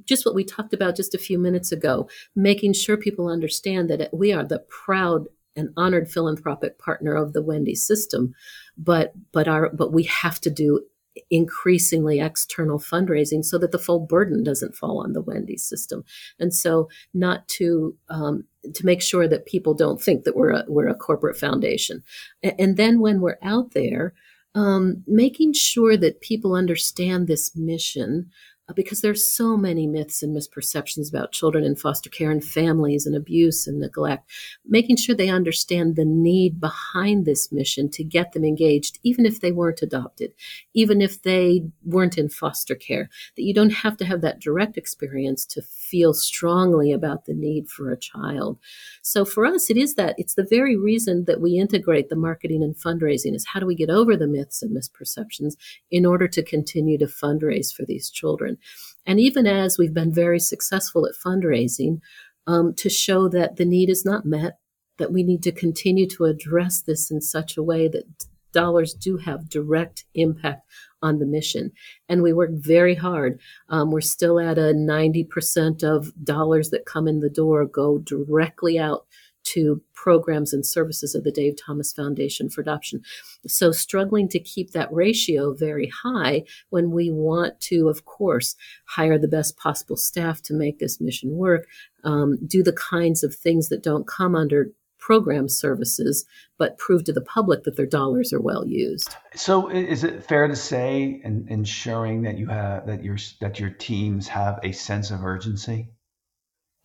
just 0.03 0.25
what 0.25 0.35
we 0.35 0.43
talked 0.43 0.73
about 0.73 0.97
just 0.97 1.15
a 1.15 1.19
few 1.19 1.39
minutes 1.39 1.71
ago, 1.71 2.09
making 2.35 2.73
sure 2.73 2.97
people 2.97 3.29
understand 3.29 3.89
that 3.89 4.13
we 4.13 4.33
are 4.33 4.43
the 4.43 4.59
proud 4.59 5.29
an 5.59 5.73
honored 5.77 6.09
philanthropic 6.09 6.79
partner 6.79 7.15
of 7.15 7.33
the 7.33 7.41
Wendy 7.41 7.75
system, 7.75 8.33
but 8.77 9.13
but 9.31 9.47
our 9.47 9.69
but 9.69 9.93
we 9.93 10.03
have 10.03 10.39
to 10.41 10.49
do 10.49 10.81
increasingly 11.29 12.19
external 12.19 12.79
fundraising 12.79 13.43
so 13.43 13.57
that 13.57 13.71
the 13.71 13.79
full 13.79 13.99
burden 13.99 14.43
doesn't 14.43 14.75
fall 14.75 15.03
on 15.03 15.13
the 15.13 15.21
Wendy 15.21 15.57
system, 15.57 16.03
and 16.39 16.53
so 16.53 16.89
not 17.13 17.47
to 17.49 17.95
um, 18.09 18.45
to 18.73 18.85
make 18.85 19.01
sure 19.01 19.27
that 19.27 19.45
people 19.45 19.73
don't 19.73 20.01
think 20.01 20.23
that 20.23 20.35
we're 20.35 20.51
a, 20.51 20.65
we're 20.67 20.87
a 20.87 20.95
corporate 20.95 21.37
foundation, 21.37 22.03
and, 22.41 22.77
then 22.77 22.99
when 22.99 23.19
we're 23.19 23.39
out 23.41 23.71
there, 23.71 24.13
um, 24.55 25.03
making 25.05 25.53
sure 25.53 25.97
that 25.97 26.21
people 26.21 26.55
understand 26.55 27.27
this 27.27 27.55
mission 27.55 28.29
Uh, 28.69 28.73
because 28.73 29.01
there's 29.01 29.27
so 29.27 29.57
many 29.57 29.87
myths 29.87 30.21
and 30.21 30.35
misperceptions 30.35 31.09
about 31.09 31.31
children 31.31 31.63
in 31.63 31.75
foster 31.75 32.09
care 32.09 32.31
and 32.31 32.43
families 32.43 33.05
and 33.05 33.15
abuse 33.15 33.67
and 33.67 33.79
neglect 33.79 34.29
making 34.67 34.95
sure 34.95 35.15
they 35.15 35.29
understand 35.29 35.95
the 35.95 36.05
need 36.05 36.59
behind 36.59 37.25
this 37.25 37.51
mission 37.51 37.89
to 37.89 38.03
get 38.03 38.31
them 38.33 38.43
engaged 38.43 38.99
even 39.03 39.25
if 39.25 39.39
they 39.39 39.51
weren't 39.51 39.81
adopted 39.81 40.33
even 40.73 41.01
if 41.01 41.21
they 41.23 41.63
weren't 41.83 42.17
in 42.17 42.29
foster 42.29 42.75
care 42.75 43.09
that 43.35 43.43
you 43.43 43.53
don't 43.53 43.71
have 43.71 43.97
to 43.97 44.05
have 44.05 44.21
that 44.21 44.39
direct 44.39 44.77
experience 44.77 45.45
to 45.45 45.61
feel 45.61 46.13
strongly 46.13 46.91
about 46.91 47.25
the 47.25 47.33
need 47.33 47.67
for 47.67 47.91
a 47.91 47.97
child. 47.97 48.57
So 49.01 49.25
for 49.25 49.45
us 49.45 49.69
it 49.69 49.77
is 49.77 49.95
that 49.95 50.15
it's 50.17 50.35
the 50.35 50.47
very 50.47 50.77
reason 50.77 51.25
that 51.25 51.41
we 51.41 51.57
integrate 51.57 52.09
the 52.09 52.15
marketing 52.15 52.63
and 52.63 52.75
fundraising 52.75 53.35
is 53.35 53.47
how 53.47 53.59
do 53.59 53.65
we 53.65 53.75
get 53.75 53.89
over 53.89 54.15
the 54.15 54.27
myths 54.27 54.61
and 54.61 54.75
misperceptions 54.75 55.55
in 55.89 56.05
order 56.05 56.27
to 56.27 56.43
continue 56.43 56.97
to 56.97 57.05
fundraise 57.05 57.73
for 57.73 57.85
these 57.85 58.09
children 58.09 58.57
and 59.05 59.19
even 59.19 59.47
as 59.47 59.77
we've 59.77 59.93
been 59.93 60.13
very 60.13 60.39
successful 60.39 61.05
at 61.05 61.15
fundraising, 61.15 61.99
um, 62.47 62.73
to 62.75 62.89
show 62.89 63.27
that 63.29 63.57
the 63.57 63.65
need 63.65 63.89
is 63.89 64.05
not 64.05 64.25
met, 64.25 64.57
that 64.97 65.11
we 65.11 65.23
need 65.23 65.43
to 65.43 65.51
continue 65.51 66.07
to 66.09 66.25
address 66.25 66.81
this 66.81 67.11
in 67.11 67.21
such 67.21 67.57
a 67.57 67.63
way 67.63 67.87
that 67.87 68.03
dollars 68.51 68.93
do 68.93 69.17
have 69.17 69.49
direct 69.49 70.05
impact 70.15 70.65
on 71.01 71.19
the 71.19 71.25
mission. 71.25 71.71
And 72.07 72.21
we 72.21 72.33
work 72.33 72.49
very 72.53 72.95
hard. 72.95 73.39
Um, 73.69 73.91
we're 73.91 74.01
still 74.01 74.39
at 74.39 74.57
a 74.57 74.73
90% 74.73 75.83
of 75.83 76.11
dollars 76.23 76.69
that 76.71 76.85
come 76.85 77.07
in 77.07 77.19
the 77.19 77.29
door 77.29 77.65
go 77.65 77.99
directly 77.99 78.77
out 78.77 79.05
to 79.43 79.81
programs 79.93 80.53
and 80.53 80.65
services 80.65 81.15
of 81.15 81.23
the 81.23 81.31
Dave 81.31 81.55
Thomas 81.57 81.91
Foundation 81.91 82.49
for 82.49 82.61
Adoption. 82.61 83.01
So, 83.47 83.71
struggling 83.71 84.27
to 84.29 84.39
keep 84.39 84.71
that 84.71 84.91
ratio 84.91 85.53
very 85.53 85.91
high 86.03 86.43
when 86.69 86.91
we 86.91 87.09
want 87.09 87.59
to, 87.61 87.89
of 87.89 88.05
course, 88.05 88.55
hire 88.85 89.17
the 89.17 89.27
best 89.27 89.57
possible 89.57 89.97
staff 89.97 90.41
to 90.43 90.53
make 90.53 90.79
this 90.79 91.01
mission 91.01 91.35
work, 91.35 91.67
um, 92.03 92.37
do 92.45 92.63
the 92.63 92.73
kinds 92.73 93.23
of 93.23 93.35
things 93.35 93.69
that 93.69 93.83
don't 93.83 94.07
come 94.07 94.35
under 94.35 94.71
program 94.99 95.47
services, 95.47 96.25
but 96.57 96.77
prove 96.77 97.03
to 97.05 97.13
the 97.13 97.21
public 97.21 97.63
that 97.63 97.75
their 97.77 97.85
dollars 97.85 98.31
are 98.33 98.41
well 98.41 98.67
used. 98.67 99.15
So, 99.33 99.69
is 99.69 100.03
it 100.03 100.23
fair 100.23 100.47
to 100.47 100.55
say, 100.55 101.21
in 101.23 101.47
ensuring 101.49 102.23
that 102.23 102.37
you 102.37 102.47
have 102.47 102.85
that 102.87 103.03
your 103.03 103.17
that 103.39 103.59
your 103.59 103.71
teams 103.71 104.27
have 104.27 104.59
a 104.63 104.71
sense 104.71 105.09
of 105.09 105.23
urgency? 105.23 105.89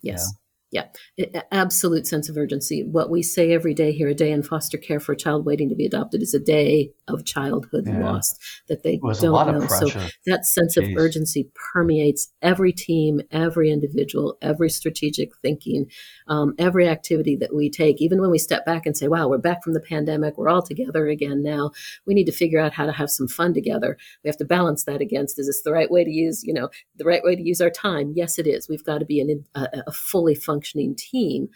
Yes. 0.01 0.31
Yeah. 0.31 0.44
Yeah, 0.75 1.41
absolute 1.53 2.05
sense 2.05 2.27
of 2.27 2.35
urgency. 2.35 2.83
What 2.83 3.09
we 3.09 3.23
say 3.23 3.53
every 3.53 3.73
day 3.73 3.93
here, 3.93 4.09
a 4.09 4.13
day 4.13 4.29
in 4.29 4.43
foster 4.43 4.77
care 4.77 4.99
for 4.99 5.13
a 5.13 5.17
child 5.17 5.45
waiting 5.45 5.69
to 5.69 5.75
be 5.75 5.85
adopted, 5.85 6.21
is 6.21 6.33
a 6.33 6.39
day 6.39 6.91
of 7.07 7.23
childhood 7.23 7.85
yeah. 7.87 8.03
lost 8.03 8.37
that 8.67 8.83
they 8.83 8.97
don't 8.97 9.21
know. 9.21 9.67
So 9.67 9.87
that 10.25 10.45
sense 10.45 10.75
Jeez. 10.75 10.91
of 10.91 10.97
urgency 10.97 11.49
permeates 11.55 12.33
every 12.41 12.73
team, 12.73 13.21
every 13.31 13.71
individual, 13.71 14.37
every 14.41 14.69
strategic 14.69 15.29
thinking, 15.37 15.85
um, 16.27 16.55
every 16.59 16.89
activity 16.89 17.37
that 17.37 17.55
we 17.55 17.69
take. 17.69 18.01
Even 18.01 18.19
when 18.19 18.29
we 18.29 18.37
step 18.37 18.65
back 18.65 18.85
and 18.85 18.97
say, 18.97 19.07
"Wow, 19.07 19.29
we're 19.29 19.37
back 19.37 19.63
from 19.63 19.75
the 19.75 19.79
pandemic. 19.79 20.37
We're 20.37 20.49
all 20.49 20.61
together 20.61 21.07
again 21.07 21.41
now. 21.41 21.71
We 22.05 22.13
need 22.13 22.25
to 22.25 22.33
figure 22.33 22.59
out 22.59 22.73
how 22.73 22.85
to 22.85 22.91
have 22.91 23.09
some 23.09 23.29
fun 23.29 23.53
together." 23.53 23.97
We 24.25 24.27
have 24.27 24.37
to 24.39 24.45
balance 24.45 24.83
that 24.83 24.99
against: 24.99 25.39
Is 25.39 25.47
this 25.47 25.61
the 25.61 25.71
right 25.71 25.89
way 25.89 26.03
to 26.03 26.11
use, 26.11 26.43
you 26.43 26.53
know, 26.53 26.67
the 26.97 27.05
right 27.05 27.23
way 27.23 27.37
to 27.37 27.41
use 27.41 27.61
our 27.61 27.69
time? 27.69 28.11
Yes, 28.13 28.37
it 28.37 28.45
is. 28.45 28.67
We've 28.67 28.83
got 28.83 28.97
to 28.97 29.05
be 29.05 29.21
an, 29.21 29.45
a, 29.55 29.83
a 29.87 29.91
fully 29.93 30.35
functioning 30.35 30.64
functioning 30.65 30.95
team 30.95 31.49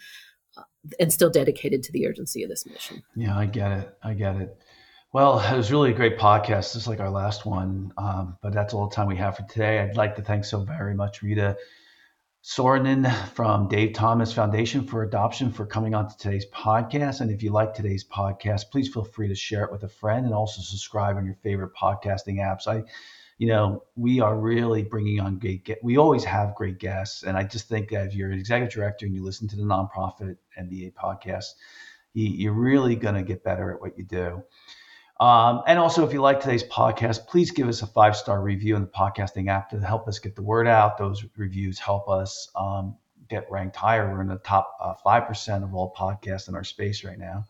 uh, 0.57 0.63
and 0.99 1.11
still 1.11 1.29
dedicated 1.29 1.83
to 1.83 1.91
the 1.91 2.07
urgency 2.07 2.43
of 2.43 2.49
this 2.49 2.65
mission. 2.65 3.03
Yeah, 3.15 3.37
I 3.37 3.45
get 3.45 3.71
it. 3.71 3.97
I 4.03 4.13
get 4.13 4.35
it. 4.35 4.57
Well, 5.11 5.39
it 5.39 5.57
was 5.57 5.71
really 5.71 5.91
a 5.91 5.95
great 5.95 6.19
podcast, 6.19 6.73
just 6.73 6.87
like 6.87 6.99
our 6.99 7.09
last 7.09 7.45
one. 7.45 7.91
Um, 7.97 8.37
but 8.41 8.53
that's 8.53 8.73
all 8.73 8.87
the 8.87 8.95
time 8.95 9.07
we 9.07 9.17
have 9.17 9.37
for 9.37 9.43
today. 9.43 9.79
I'd 9.79 9.97
like 9.97 10.15
to 10.17 10.21
thank 10.21 10.45
so 10.45 10.63
very 10.63 10.93
much 10.93 11.23
Rita 11.23 11.57
Soronen 12.43 13.11
from 13.29 13.67
Dave 13.67 13.93
Thomas 13.93 14.31
Foundation 14.31 14.85
for 14.85 15.03
Adoption 15.03 15.51
for 15.51 15.65
coming 15.65 15.95
on 15.95 16.07
to 16.07 16.17
today's 16.17 16.45
podcast. 16.53 17.21
And 17.21 17.31
if 17.31 17.41
you 17.41 17.51
like 17.51 17.73
today's 17.73 18.05
podcast, 18.05 18.69
please 18.71 18.87
feel 18.93 19.03
free 19.03 19.27
to 19.27 19.35
share 19.35 19.63
it 19.63 19.71
with 19.71 19.83
a 19.83 19.89
friend 19.89 20.25
and 20.25 20.33
also 20.33 20.61
subscribe 20.61 21.17
on 21.17 21.25
your 21.25 21.35
favorite 21.43 21.71
podcasting 21.73 22.35
apps. 22.37 22.67
I 22.67 22.83
you 23.39 23.47
know, 23.47 23.83
we 23.95 24.19
are 24.19 24.37
really 24.37 24.83
bringing 24.83 25.21
on 25.21 25.39
great. 25.39 25.67
We 25.81 25.97
always 25.97 26.25
have 26.25 26.55
great 26.55 26.77
guests, 26.77 27.23
and 27.23 27.37
I 27.37 27.43
just 27.43 27.69
think 27.69 27.89
that 27.89 28.07
if 28.07 28.13
you're 28.13 28.29
an 28.29 28.37
executive 28.37 28.73
director 28.73 29.05
and 29.05 29.15
you 29.15 29.23
listen 29.23 29.47
to 29.47 29.55
the 29.55 29.63
nonprofit 29.63 30.35
MBA 30.59 30.93
podcast, 30.93 31.45
you, 32.13 32.51
are 32.51 32.53
really 32.53 32.97
going 32.97 33.15
to 33.15 33.23
get 33.23 33.41
better 33.45 33.71
at 33.71 33.79
what 33.79 33.97
you 33.97 34.03
do. 34.03 34.43
Um, 35.21 35.63
and 35.67 35.79
also, 35.79 36.05
if 36.05 36.11
you 36.11 36.21
like 36.21 36.41
today's 36.41 36.65
podcast, 36.65 37.27
please 37.27 37.51
give 37.51 37.69
us 37.69 37.81
a 37.81 37.87
five 37.87 38.17
star 38.17 38.41
review 38.41 38.75
in 38.75 38.81
the 38.81 38.89
podcasting 38.89 39.49
app 39.49 39.69
to 39.69 39.79
help 39.79 40.09
us 40.09 40.19
get 40.19 40.35
the 40.35 40.43
word 40.43 40.67
out. 40.67 40.97
Those 40.97 41.25
reviews 41.37 41.79
help 41.79 42.09
us 42.09 42.49
um, 42.57 42.97
get 43.29 43.49
ranked 43.49 43.77
higher. 43.77 44.11
We're 44.11 44.21
in 44.21 44.27
the 44.27 44.37
top 44.39 44.75
uh, 44.81 44.95
five 45.01 45.27
percent 45.27 45.63
of 45.63 45.73
all 45.73 45.93
podcasts 45.97 46.49
in 46.49 46.55
our 46.55 46.65
space 46.65 47.05
right 47.05 47.19
now. 47.19 47.45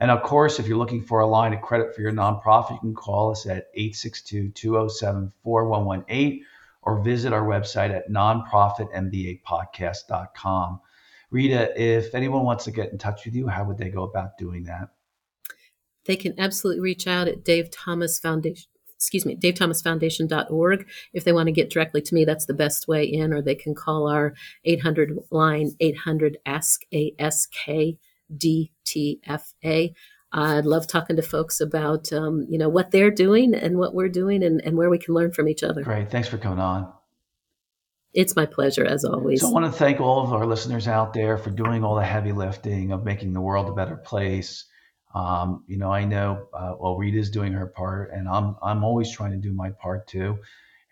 And 0.00 0.10
of 0.10 0.22
course, 0.22 0.58
if 0.58 0.66
you're 0.66 0.78
looking 0.78 1.02
for 1.02 1.20
a 1.20 1.26
line 1.26 1.52
of 1.52 1.60
credit 1.60 1.94
for 1.94 2.00
your 2.02 2.12
nonprofit, 2.12 2.72
you 2.72 2.80
can 2.80 2.94
call 2.94 3.30
us 3.30 3.46
at 3.46 3.68
862 3.74 4.50
207 4.50 5.32
4118 5.42 6.44
or 6.82 7.02
visit 7.02 7.32
our 7.32 7.42
website 7.42 7.90
at 7.90 8.10
nonprofitmbapodcast.com. 8.10 10.80
Rita, 11.30 11.80
if 11.80 12.14
anyone 12.14 12.44
wants 12.44 12.64
to 12.64 12.70
get 12.70 12.92
in 12.92 12.98
touch 12.98 13.24
with 13.24 13.34
you, 13.34 13.48
how 13.48 13.64
would 13.64 13.76
they 13.76 13.90
go 13.90 14.04
about 14.04 14.38
doing 14.38 14.64
that? 14.64 14.88
They 16.04 16.16
can 16.16 16.38
absolutely 16.38 16.80
reach 16.80 17.06
out 17.06 17.28
at 17.28 17.44
Dave 17.44 17.70
Thomas 17.70 18.18
Foundation. 18.18 18.70
Excuse 18.96 19.26
me, 19.26 19.36
davethomasfoundation.org. 19.36 20.88
If 21.12 21.24
they 21.24 21.32
want 21.32 21.46
to 21.46 21.52
get 21.52 21.70
directly 21.70 22.02
to 22.02 22.14
me, 22.14 22.24
that's 22.24 22.46
the 22.46 22.54
best 22.54 22.88
way 22.88 23.04
in, 23.04 23.32
or 23.32 23.42
they 23.42 23.54
can 23.54 23.74
call 23.74 24.08
our 24.08 24.34
800 24.64 25.18
line 25.30 25.76
800 25.78 26.38
ASK 26.46 26.82
ASK 26.92 27.54
DTFA. 28.34 29.94
I'd 30.30 30.66
love 30.66 30.86
talking 30.86 31.16
to 31.16 31.22
folks 31.22 31.60
about 31.60 32.12
um, 32.12 32.46
you 32.48 32.58
know 32.58 32.68
what 32.68 32.90
they're 32.90 33.10
doing 33.10 33.54
and 33.54 33.78
what 33.78 33.94
we're 33.94 34.10
doing 34.10 34.42
and, 34.42 34.60
and 34.62 34.76
where 34.76 34.90
we 34.90 34.98
can 34.98 35.14
learn 35.14 35.32
from 35.32 35.48
each 35.48 35.62
other. 35.62 35.82
Great, 35.82 36.10
thanks 36.10 36.28
for 36.28 36.38
coming 36.38 36.58
on. 36.58 36.92
It's 38.14 38.36
my 38.36 38.46
pleasure 38.46 38.84
as 38.84 39.04
always. 39.04 39.40
So 39.40 39.48
I 39.48 39.52
want 39.52 39.66
to 39.66 39.72
thank 39.72 40.00
all 40.00 40.22
of 40.24 40.32
our 40.32 40.46
listeners 40.46 40.88
out 40.88 41.14
there 41.14 41.38
for 41.38 41.50
doing 41.50 41.84
all 41.84 41.94
the 41.94 42.04
heavy 42.04 42.32
lifting 42.32 42.92
of 42.92 43.04
making 43.04 43.32
the 43.32 43.40
world 43.40 43.68
a 43.68 43.72
better 43.72 43.96
place. 43.96 44.64
Um, 45.14 45.64
you 45.66 45.78
know, 45.78 45.90
I 45.90 46.04
know 46.04 46.48
uh, 46.52 46.74
well 46.78 46.96
Rita's 46.96 47.30
doing 47.30 47.52
her 47.54 47.66
part, 47.66 48.10
and 48.12 48.28
I'm 48.28 48.56
I'm 48.62 48.84
always 48.84 49.10
trying 49.10 49.30
to 49.30 49.38
do 49.38 49.54
my 49.54 49.70
part 49.70 50.06
too 50.08 50.38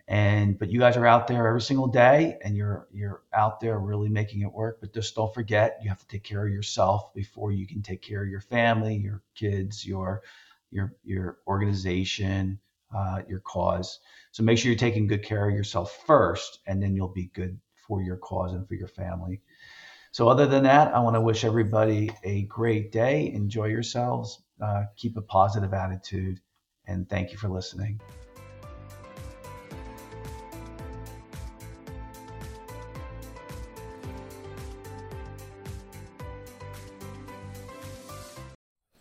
and 0.09 0.57
but 0.59 0.71
you 0.71 0.79
guys 0.79 0.97
are 0.97 1.07
out 1.07 1.27
there 1.27 1.49
every 1.49 1.61
single 1.61 1.89
day 1.89 2.39
and 2.45 2.57
you're 2.57 2.87
you're 2.93 3.23
out 3.33 3.61
there 3.61 3.79
really 3.79 4.09
making 4.09 4.43
it 4.43 4.53
work. 4.53 4.79
But 4.81 4.95
just 4.95 5.17
don't 5.17 5.35
forget 5.35 5.79
you 5.83 5.89
have 5.89 5.99
to 5.99 6.07
take 6.07 6.23
care 6.23 6.47
of 6.47 6.53
yourself 6.53 7.13
before 7.13 7.51
you 7.51 7.67
can 7.67 7.83
take 7.83 8.03
care 8.03 8.23
of 8.23 8.29
your 8.29 8.41
family 8.41 8.97
your 8.97 9.23
kids 9.35 9.85
your 9.85 10.23
your 10.71 10.95
your 11.05 11.39
organization 11.47 12.61
uh, 12.97 13.23
your 13.29 13.41
cause. 13.41 13.99
So 14.31 14.45
make 14.45 14.59
sure 14.59 14.71
you're 14.71 14.79
taking 14.79 15.09
good 15.09 15.25
care 15.25 15.49
of 15.49 15.55
yourself 15.55 16.05
first 16.07 16.61
and 16.67 16.81
then 16.81 16.95
you'll 16.95 17.09
be 17.09 17.31
good 17.35 17.59
for 17.75 18.01
your 18.01 18.17
cause 18.17 18.53
and 18.53 18.67
for 18.67 18.75
your 18.75 18.89
family. 18.89 19.41
So 20.13 20.29
other 20.29 20.47
than 20.47 20.63
that 20.63 20.95
i 20.95 21.01
want 21.01 21.17
to 21.17 21.21
wish 21.21 21.45
everybody 21.45 22.11
a 22.23 22.43
great 22.43 22.93
day. 22.93 23.33
Enjoy 23.33 23.67
yourselves. 23.67 24.41
Uh, 24.63 24.85
keep 24.97 25.17
a 25.17 25.23
positive 25.23 25.75
attitude 25.75 26.41
and 26.87 27.09
thank 27.09 27.33
you 27.33 27.39
for 27.39 27.49
listening 27.49 28.01